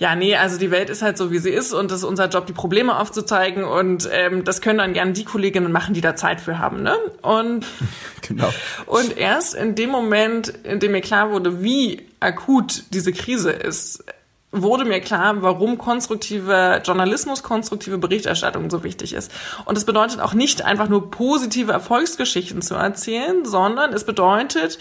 [0.02, 2.28] ja, nee, also die Welt ist halt so, wie sie ist und es ist unser
[2.28, 6.16] Job, die Probleme aufzuzeigen und ähm, das können dann gerne die Kolleginnen machen, die da
[6.16, 6.98] Zeit für haben, ne?
[7.22, 7.68] Und
[8.28, 8.52] genau.
[8.88, 14.04] Und erst in dem Moment, in dem mir klar wurde, wie akut diese Krise ist,
[14.52, 19.32] wurde mir klar, warum konstruktiver Journalismus, konstruktive Berichterstattung so wichtig ist.
[19.66, 24.78] Und es bedeutet auch nicht einfach nur positive Erfolgsgeschichten zu erzählen, sondern es bedeutet,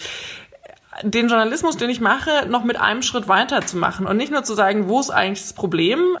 [1.03, 4.43] den Journalismus, den ich mache, noch mit einem Schritt weiter zu machen und nicht nur
[4.43, 6.17] zu sagen, wo ist eigentlich das Problem,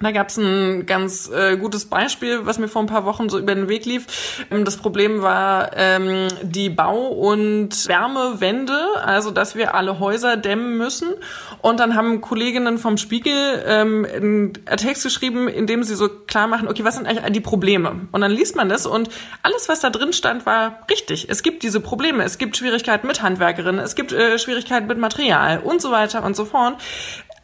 [0.00, 3.38] da gab es ein ganz äh, gutes Beispiel, was mir vor ein paar Wochen so
[3.38, 4.46] über den Weg lief.
[4.50, 10.78] Ähm, das Problem war ähm, die Bau- und Wärmewende, also dass wir alle Häuser dämmen
[10.78, 11.10] müssen.
[11.60, 16.46] Und dann haben Kolleginnen vom Spiegel ähm, einen Text geschrieben, in dem sie so klar
[16.46, 18.08] machen, okay, was sind eigentlich die Probleme?
[18.12, 19.10] Und dann liest man das und
[19.42, 21.28] alles, was da drin stand, war richtig.
[21.28, 22.24] Es gibt diese Probleme.
[22.24, 26.36] Es gibt Schwierigkeiten mit Handwerkerinnen, es gibt äh, Schwierigkeiten mit Material und so weiter und
[26.36, 26.76] so fort.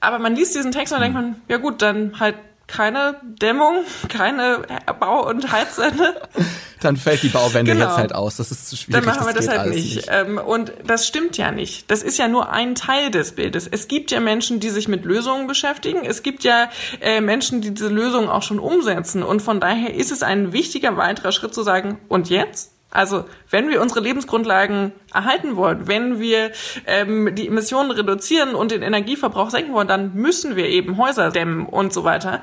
[0.01, 2.37] Aber man liest diesen Text und denkt man, ja gut, dann halt
[2.67, 4.63] keine Dämmung, keine
[4.99, 6.21] Bau- und Heizwände.
[6.81, 7.87] Dann fällt die Bauwende genau.
[7.87, 8.37] jetzt halt aus.
[8.37, 9.05] Das ist zu schwierig.
[9.05, 9.97] Dann machen wir das, das halt nicht.
[9.97, 10.09] nicht.
[10.11, 11.91] Ähm, und das stimmt ja nicht.
[11.91, 13.67] Das ist ja nur ein Teil des Bildes.
[13.71, 16.05] Es gibt ja Menschen, die sich mit Lösungen beschäftigen.
[16.05, 16.69] Es gibt ja
[17.01, 19.23] äh, Menschen, die diese Lösungen auch schon umsetzen.
[19.23, 22.76] Und von daher ist es ein wichtiger weiterer Schritt zu sagen, und jetzt?
[22.97, 26.51] Also wenn wir unsere Lebensgrundlagen erhalten wollen, wenn wir
[26.87, 31.67] ähm, die Emissionen reduzieren und den Energieverbrauch senken wollen, dann müssen wir eben Häuser dämmen
[31.67, 32.41] und so weiter.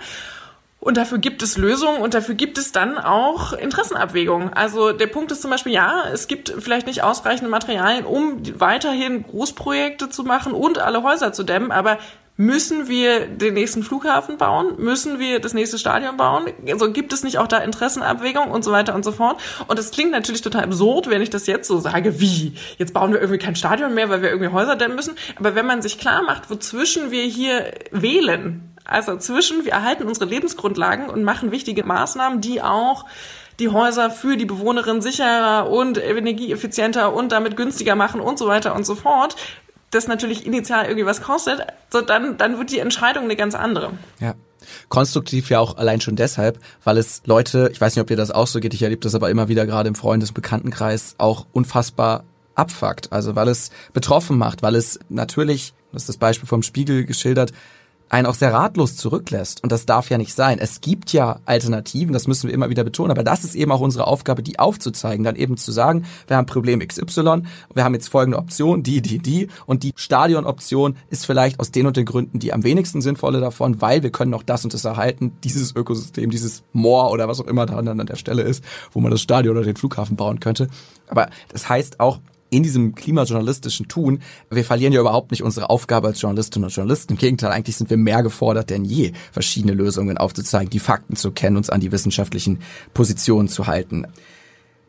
[0.83, 4.51] Und dafür gibt es Lösungen und dafür gibt es dann auch Interessenabwägungen.
[4.51, 9.23] Also der Punkt ist zum Beispiel, ja, es gibt vielleicht nicht ausreichende Materialien, um weiterhin
[9.23, 11.99] Großprojekte zu machen und alle Häuser zu dämmen, aber
[12.35, 14.73] Müssen wir den nächsten Flughafen bauen?
[14.79, 16.45] Müssen wir das nächste Stadion bauen?
[16.67, 19.39] Also gibt es nicht auch da Interessenabwägungen und so weiter und so fort?
[19.67, 22.55] Und es klingt natürlich total absurd, wenn ich das jetzt so sage, wie?
[22.79, 25.15] Jetzt bauen wir irgendwie kein Stadion mehr, weil wir irgendwie Häuser dämmen müssen.
[25.35, 30.25] Aber wenn man sich klar macht, wozwischen wir hier wählen, also zwischen, wir erhalten unsere
[30.25, 33.05] Lebensgrundlagen und machen wichtige Maßnahmen, die auch
[33.59, 38.75] die Häuser für die Bewohnerin sicherer und energieeffizienter und damit günstiger machen und so weiter
[38.75, 39.35] und so fort,
[39.93, 43.91] das natürlich initial irgendwie was kostet, so dann, dann wird die Entscheidung eine ganz andere.
[44.19, 44.35] Ja.
[44.87, 48.31] Konstruktiv ja auch allein schon deshalb, weil es Leute, ich weiß nicht, ob dir das
[48.31, 51.45] auch so geht, ich erlebe das aber immer wieder gerade im Freundes- und Bekanntenkreis, auch
[51.51, 52.23] unfassbar
[52.55, 53.11] abfuckt.
[53.11, 57.51] Also weil es betroffen macht, weil es natürlich, das ist das Beispiel vom Spiegel geschildert,
[58.09, 59.63] einen auch sehr ratlos zurücklässt.
[59.63, 60.59] Und das darf ja nicht sein.
[60.59, 63.79] Es gibt ja Alternativen, das müssen wir immer wieder betonen, aber das ist eben auch
[63.79, 67.43] unsere Aufgabe, die aufzuzeigen, dann eben zu sagen, wir haben Problem XY,
[67.73, 71.87] wir haben jetzt folgende Option, die, die, die und die Stadionoption ist vielleicht aus den
[71.87, 74.85] und den Gründen die am wenigsten sinnvolle davon, weil wir können noch das und das
[74.85, 78.99] erhalten, dieses Ökosystem, dieses Moor oder was auch immer da an der Stelle ist, wo
[78.99, 80.67] man das Stadion oder den Flughafen bauen könnte.
[81.07, 82.19] Aber das heißt auch,
[82.53, 87.13] in diesem klimajournalistischen Tun, wir verlieren ja überhaupt nicht unsere Aufgabe als Journalistinnen und Journalisten.
[87.13, 91.31] Im Gegenteil, eigentlich sind wir mehr gefordert denn je, verschiedene Lösungen aufzuzeigen, die Fakten zu
[91.31, 92.59] kennen, uns an die wissenschaftlichen
[92.93, 94.05] Positionen zu halten.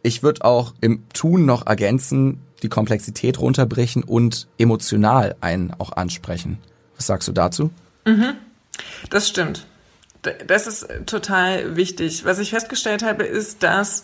[0.03, 6.59] Ich würde auch im Tun noch ergänzen, die Komplexität runterbrechen und emotional einen auch ansprechen.
[6.97, 7.71] Was sagst du dazu?
[8.05, 8.35] Mhm.
[9.09, 9.67] Das stimmt.
[10.47, 12.25] Das ist total wichtig.
[12.25, 14.03] Was ich festgestellt habe, ist, dass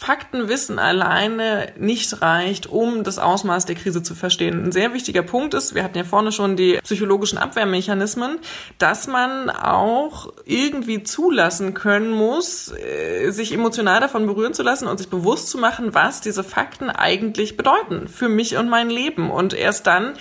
[0.00, 4.64] Faktenwissen alleine nicht reicht, um das Ausmaß der Krise zu verstehen.
[4.64, 8.38] Ein sehr wichtiger Punkt ist, wir hatten ja vorne schon die psychologischen Abwehrmechanismen,
[8.78, 14.96] dass man auch irgendwie zulassen können muss, äh, sich emotional davon berühren zu lassen und
[14.96, 19.30] sich bewusst zu machen, was diese Fakten eigentlich bedeuten für mich und mein Leben.
[19.30, 20.14] Und erst dann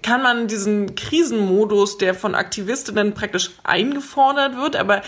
[0.00, 5.02] kann man diesen Krisenmodus, der von Aktivistinnen praktisch eingefordert wird, aber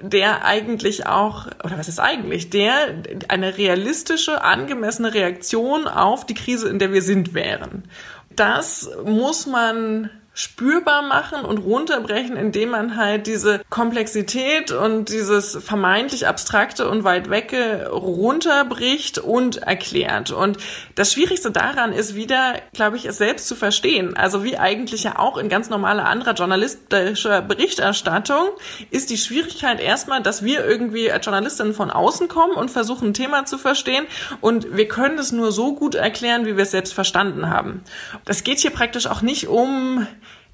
[0.00, 6.68] der eigentlich auch, oder was ist eigentlich, der eine realistische, angemessene Reaktion auf die Krise,
[6.68, 7.84] in der wir sind, wären.
[8.30, 16.26] Das muss man spürbar machen und runterbrechen, indem man halt diese Komplexität und dieses vermeintlich
[16.26, 20.32] abstrakte und weit wecke runterbricht und erklärt.
[20.32, 20.58] Und
[20.94, 24.14] das Schwierigste daran ist wieder, glaube ich, es selbst zu verstehen.
[24.14, 28.48] Also wie eigentlich ja auch in ganz normaler anderer journalistischer Berichterstattung
[28.90, 33.14] ist die Schwierigkeit erstmal, dass wir irgendwie als Journalistinnen von außen kommen und versuchen, ein
[33.14, 34.04] Thema zu verstehen
[34.42, 37.82] und wir können es nur so gut erklären, wie wir es selbst verstanden haben.
[38.26, 40.06] Das geht hier praktisch auch nicht um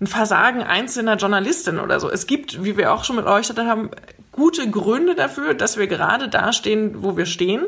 [0.03, 2.11] ein Versagen einzelner Journalistinnen oder so.
[2.11, 3.90] Es gibt, wie wir auch schon mit euch haben,
[4.32, 7.64] gute Gründe dafür, dass wir gerade da stehen, wo wir stehen.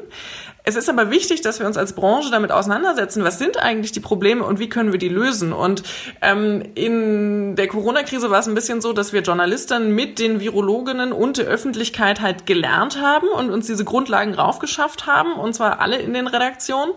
[0.65, 4.01] Es ist aber wichtig, dass wir uns als Branche damit auseinandersetzen, was sind eigentlich die
[4.01, 5.53] Probleme und wie können wir die lösen.
[5.53, 5.83] Und
[6.23, 11.13] ähm, in der Corona-Krise war es ein bisschen so, dass wir Journalisten mit den Virologinnen
[11.13, 15.99] und der Öffentlichkeit halt gelernt haben und uns diese Grundlagen raufgeschafft haben, und zwar alle
[15.99, 16.95] in den Redaktionen.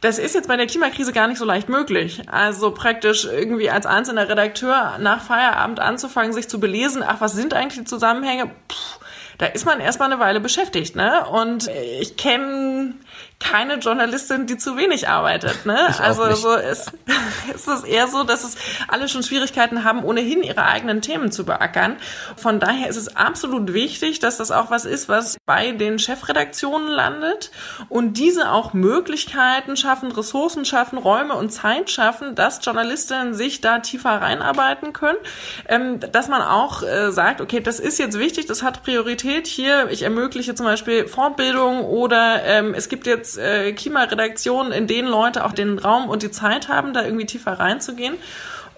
[0.00, 2.22] Das ist jetzt bei der Klimakrise gar nicht so leicht möglich.
[2.30, 7.52] Also praktisch irgendwie als einzelner Redakteur nach Feierabend anzufangen, sich zu belesen, ach, was sind
[7.52, 8.46] eigentlich die Zusammenhänge?
[8.46, 9.04] Puh,
[9.36, 11.26] da ist man erstmal eine Weile beschäftigt, ne?
[11.26, 11.68] Und
[12.00, 12.94] ich kenne
[13.40, 15.66] keine Journalistin, die zu wenig arbeitet.
[15.66, 15.88] Ne?
[15.90, 16.92] Ich also so ist,
[17.54, 21.44] ist es eher so, dass es alle schon Schwierigkeiten haben, ohnehin ihre eigenen Themen zu
[21.44, 21.96] beackern.
[22.36, 26.88] Von daher ist es absolut wichtig, dass das auch was ist, was bei den Chefredaktionen
[26.88, 27.50] landet
[27.88, 33.78] und diese auch Möglichkeiten schaffen, Ressourcen schaffen, Räume und Zeit schaffen, dass Journalistinnen sich da
[33.78, 35.18] tiefer reinarbeiten können,
[35.66, 39.88] ähm, dass man auch äh, sagt, okay, das ist jetzt wichtig, das hat Priorität hier.
[39.90, 45.44] Ich ermögliche zum Beispiel Fortbildung oder ähm, es gibt jetzt äh, Klimaredaktionen, in denen Leute
[45.44, 48.14] auch den Raum und die Zeit haben, da irgendwie tiefer reinzugehen.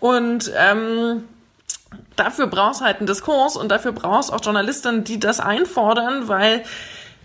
[0.00, 1.24] Und ähm,
[2.16, 6.62] dafür brauchst halt einen Diskurs und dafür brauchst auch Journalisten, die das einfordern, weil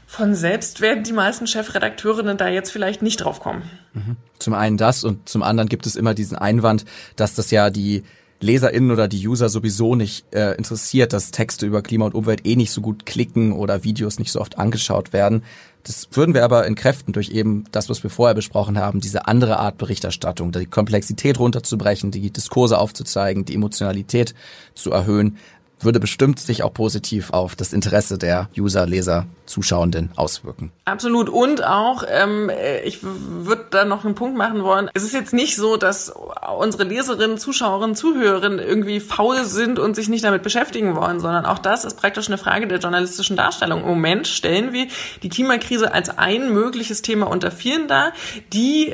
[0.05, 3.63] von selbst werden die meisten Chefredakteurinnen da jetzt vielleicht nicht drauf kommen.
[3.93, 4.15] Mhm.
[4.39, 8.03] Zum einen das und zum anderen gibt es immer diesen Einwand, dass das ja die
[8.39, 12.55] LeserInnen oder die User sowieso nicht äh, interessiert, dass Texte über Klima und Umwelt eh
[12.55, 15.43] nicht so gut klicken oder Videos nicht so oft angeschaut werden.
[15.87, 19.57] Das würden wir aber entkräften durch eben das, was wir vorher besprochen haben, diese andere
[19.57, 24.35] Art Berichterstattung, die Komplexität runterzubrechen, die Diskurse aufzuzeigen, die Emotionalität
[24.75, 25.37] zu erhöhen
[25.79, 30.71] würde bestimmt sich auch positiv auf das Interesse der User, Leser, Zuschauenden auswirken.
[30.85, 31.29] Absolut.
[31.29, 32.51] Und auch, ähm,
[32.83, 34.89] ich würde da noch einen Punkt machen wollen.
[34.93, 36.11] Es ist jetzt nicht so, dass
[36.57, 41.59] unsere Leserinnen, Zuschauerinnen, Zuhörerinnen irgendwie faul sind und sich nicht damit beschäftigen wollen, sondern auch
[41.59, 43.81] das ist praktisch eine Frage der journalistischen Darstellung.
[43.81, 44.87] Im Moment stellen wir
[45.23, 48.13] die Klimakrise als ein mögliches Thema unter vielen dar,
[48.53, 48.93] die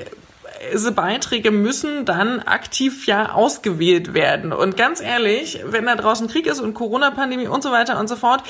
[0.71, 4.53] diese Beiträge müssen dann aktiv ja ausgewählt werden.
[4.53, 8.15] Und ganz ehrlich, wenn da draußen Krieg ist und Corona-Pandemie und so weiter und so
[8.15, 8.43] fort,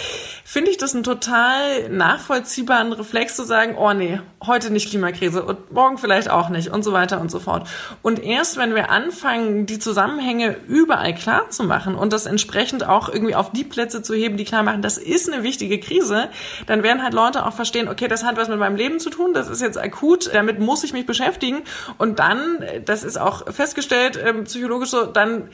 [0.44, 5.72] finde ich das einen total nachvollziehbaren Reflex zu sagen, oh nee, heute nicht Klimakrise und
[5.72, 7.68] morgen vielleicht auch nicht und so weiter und so fort.
[8.02, 13.10] Und erst wenn wir anfangen, die Zusammenhänge überall klar zu machen und das entsprechend auch
[13.10, 16.30] irgendwie auf die Plätze zu heben, die klar machen, das ist eine wichtige Krise,
[16.68, 19.34] dann werden halt Leute auch verstehen, okay, das hat was mit meinem Leben zu tun,
[19.34, 21.62] das ist jetzt akut, damit muss ich mich beschäftigen
[22.04, 25.50] und dann, das ist auch festgestellt, äh, psychologisch so, dann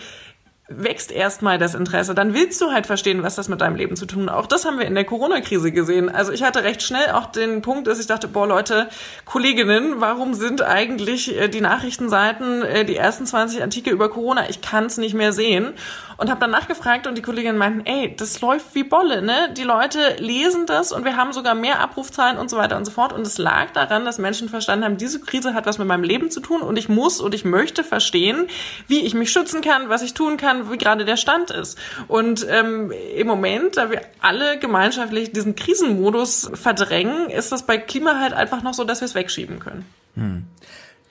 [0.70, 2.14] wächst erstmal das Interesse.
[2.14, 4.36] Dann willst du halt verstehen, was das mit deinem Leben zu tun hat.
[4.36, 6.10] Auch das haben wir in der Corona-Krise gesehen.
[6.10, 8.88] Also ich hatte recht schnell auch den Punkt, dass ich dachte, boah Leute,
[9.26, 14.62] Kolleginnen, warum sind eigentlich äh, die Nachrichtenseiten, äh, die ersten 20 Artikel über Corona, ich
[14.62, 15.74] kann es nicht mehr sehen.
[16.18, 19.54] Und habe dann nachgefragt und die Kolleginnen meinten, ey, das läuft wie Bolle, ne?
[19.56, 22.92] Die Leute lesen das und wir haben sogar mehr Abrufzahlen und so weiter und so
[22.92, 23.14] fort.
[23.14, 26.30] Und es lag daran, dass Menschen verstanden haben, diese Krise hat was mit meinem Leben
[26.30, 28.48] zu tun und ich muss und ich möchte verstehen,
[28.88, 31.78] wie ich mich schützen kann, was ich tun kann, wie gerade der Stand ist.
[32.08, 38.20] Und ähm, im Moment, da wir alle gemeinschaftlich diesen Krisenmodus verdrängen, ist das bei Klima
[38.20, 39.86] halt einfach noch so, dass wir es wegschieben können.
[40.16, 40.46] Hm.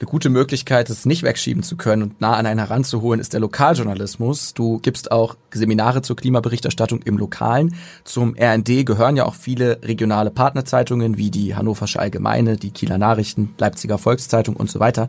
[0.00, 3.40] Eine gute Möglichkeit, es nicht wegschieben zu können und nah an einen heranzuholen, ist der
[3.40, 4.54] Lokaljournalismus.
[4.54, 7.74] Du gibst auch Seminare zur Klimaberichterstattung im Lokalen.
[8.04, 13.54] Zum RND gehören ja auch viele regionale Partnerzeitungen wie die Hannoversche Allgemeine, die Kieler Nachrichten,
[13.58, 15.08] Leipziger Volkszeitung und so weiter.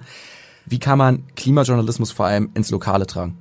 [0.66, 3.38] Wie kann man Klimajournalismus vor allem ins Lokale tragen?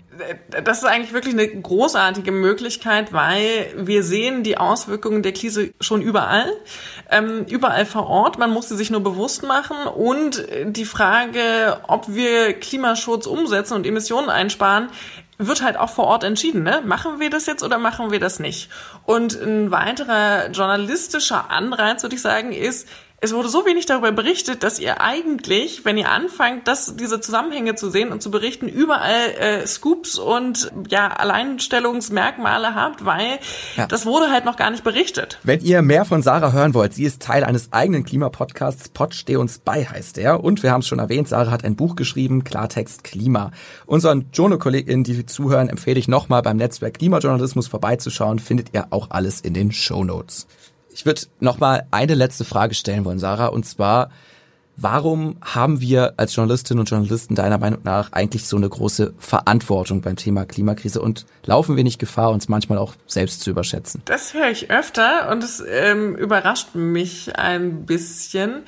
[0.64, 6.02] Das ist eigentlich wirklich eine großartige Möglichkeit, weil wir sehen die Auswirkungen der Krise schon
[6.02, 6.50] überall,
[7.10, 8.38] ähm, überall vor Ort.
[8.38, 13.86] Man muss sie sich nur bewusst machen und die Frage, ob wir Klimaschutz umsetzen und
[13.86, 14.88] Emissionen einsparen,
[15.38, 16.82] wird halt auch vor Ort entschieden, ne?
[16.84, 18.68] Machen wir das jetzt oder machen wir das nicht?
[19.04, 22.88] Und ein weiterer journalistischer Anreiz, würde ich sagen, ist,
[23.20, 27.74] es wurde so wenig darüber berichtet, dass ihr eigentlich, wenn ihr anfangt, das, diese Zusammenhänge
[27.74, 33.40] zu sehen und zu berichten, überall äh, Scoops und ja Alleinstellungsmerkmale habt, weil
[33.76, 33.88] ja.
[33.88, 35.40] das wurde halt noch gar nicht berichtet.
[35.42, 39.34] Wenn ihr mehr von Sarah hören wollt, sie ist Teil eines eigenen Klimapodcasts, Pod Steh
[39.34, 40.44] uns bei heißt er.
[40.44, 43.50] Und wir haben es schon erwähnt, Sarah hat ein Buch geschrieben, Klartext Klima.
[43.86, 49.40] Unseren Jono-KollegInnen, die zuhören, empfehle ich nochmal beim Netzwerk Klimajournalismus vorbeizuschauen, findet ihr auch alles
[49.40, 50.46] in den Show Notes.
[50.98, 54.10] Ich würde noch mal eine letzte Frage stellen wollen, Sarah, und zwar,
[54.76, 60.00] warum haben wir als Journalistinnen und Journalisten deiner Meinung nach eigentlich so eine große Verantwortung
[60.00, 64.02] beim Thema Klimakrise und laufen wir nicht Gefahr, uns manchmal auch selbst zu überschätzen?
[64.06, 68.64] Das höre ich öfter und es ähm, überrascht mich ein bisschen.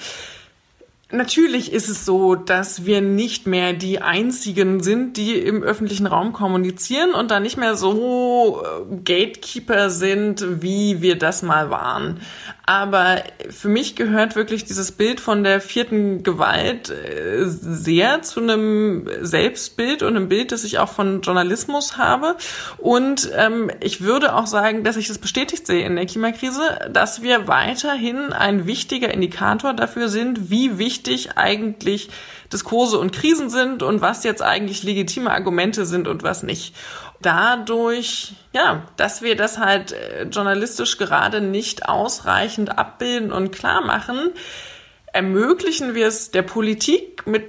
[1.12, 6.32] Natürlich ist es so, dass wir nicht mehr die einzigen sind, die im öffentlichen Raum
[6.32, 12.20] kommunizieren und da nicht mehr so äh, Gatekeeper sind, wie wir das mal waren.
[12.64, 19.08] Aber für mich gehört wirklich dieses Bild von der vierten Gewalt äh, sehr zu einem
[19.20, 22.36] Selbstbild und einem Bild, das ich auch von Journalismus habe.
[22.78, 27.22] Und ähm, ich würde auch sagen, dass ich das bestätigt sehe in der Klimakrise, dass
[27.22, 30.99] wir weiterhin ein wichtiger Indikator dafür sind, wie wichtig
[31.36, 32.10] eigentlich
[32.52, 36.74] Diskurse und Krisen sind und was jetzt eigentlich legitime Argumente sind und was nicht
[37.20, 44.32] dadurch, ja, dass wir das halt äh, journalistisch gerade nicht ausreichend abbilden und klar machen,
[45.12, 47.44] ermöglichen wir es der Politik mit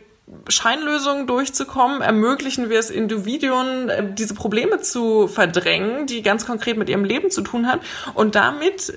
[0.48, 6.90] Scheinlösungen durchzukommen, ermöglichen wir es Individuen, äh, diese Probleme zu verdrängen, die ganz konkret mit
[6.90, 7.82] ihrem Leben zu tun haben.
[8.14, 8.94] Und damit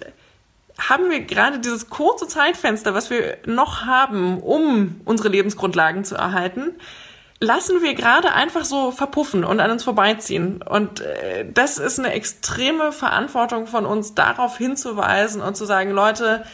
[0.79, 6.73] haben wir gerade dieses kurze Zeitfenster, was wir noch haben, um unsere Lebensgrundlagen zu erhalten,
[7.41, 10.63] lassen wir gerade einfach so verpuffen und an uns vorbeiziehen.
[10.63, 16.45] Und äh, das ist eine extreme Verantwortung von uns, darauf hinzuweisen und zu sagen, Leute,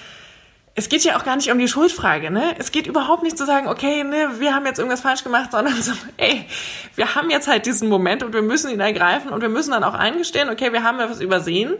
[0.74, 2.54] es geht ja auch gar nicht um die Schuldfrage, ne?
[2.58, 5.80] Es geht überhaupt nicht zu sagen, okay, ne, wir haben jetzt irgendwas falsch gemacht, sondern
[5.82, 6.46] so, ey,
[6.94, 9.84] wir haben jetzt halt diesen Moment und wir müssen ihn ergreifen und wir müssen dann
[9.84, 11.74] auch eingestehen, okay, wir haben etwas übersehen.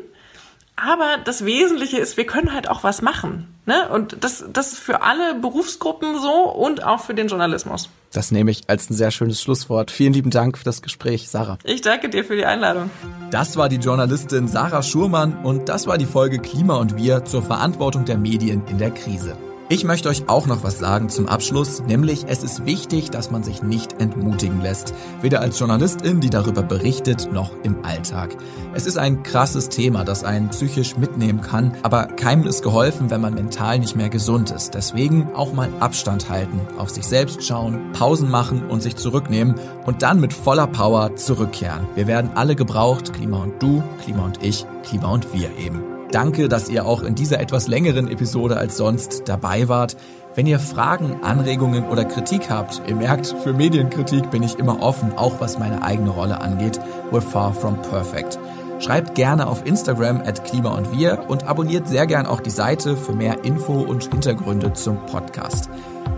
[0.83, 3.55] Aber das Wesentliche ist, wir können halt auch was machen.
[3.67, 3.89] Ne?
[3.89, 7.91] Und das, das ist für alle Berufsgruppen so und auch für den Journalismus.
[8.13, 9.91] Das nehme ich als ein sehr schönes Schlusswort.
[9.91, 11.59] Vielen lieben Dank für das Gespräch, Sarah.
[11.65, 12.91] Ich danke dir für die Einladung.
[13.31, 17.43] Das war die Journalistin Sarah Schurmann und das war die Folge Klima und wir zur
[17.43, 19.37] Verantwortung der Medien in der Krise.
[19.73, 23.45] Ich möchte euch auch noch was sagen zum Abschluss, nämlich es ist wichtig, dass man
[23.45, 24.93] sich nicht entmutigen lässt,
[25.23, 28.37] weder als Journalistin, die darüber berichtet, noch im Alltag.
[28.75, 33.21] Es ist ein krasses Thema, das einen psychisch mitnehmen kann, aber keinem ist geholfen, wenn
[33.21, 34.75] man mental nicht mehr gesund ist.
[34.75, 39.55] Deswegen auch mal Abstand halten, auf sich selbst schauen, Pausen machen und sich zurücknehmen
[39.87, 41.87] und dann mit voller Power zurückkehren.
[41.95, 45.90] Wir werden alle gebraucht, Klima und du, Klima und ich, Klima und wir eben.
[46.13, 49.97] Danke, dass ihr auch in dieser etwas längeren Episode als sonst dabei wart.
[50.35, 55.13] Wenn ihr Fragen, Anregungen oder Kritik habt, ihr merkt, für Medienkritik bin ich immer offen,
[55.17, 56.81] auch was meine eigene Rolle angeht.
[57.11, 58.39] We're far from perfect.
[58.81, 62.97] Schreibt gerne auf Instagram at Klima und Wir und abonniert sehr gern auch die Seite
[62.97, 65.69] für mehr Info und Hintergründe zum Podcast.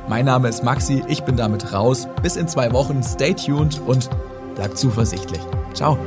[0.08, 2.06] Mein Name ist Maxi, ich bin damit raus.
[2.22, 4.08] Bis in zwei Wochen, stay tuned und
[4.54, 5.40] bleibt zuversichtlich.
[5.74, 5.98] Ciao.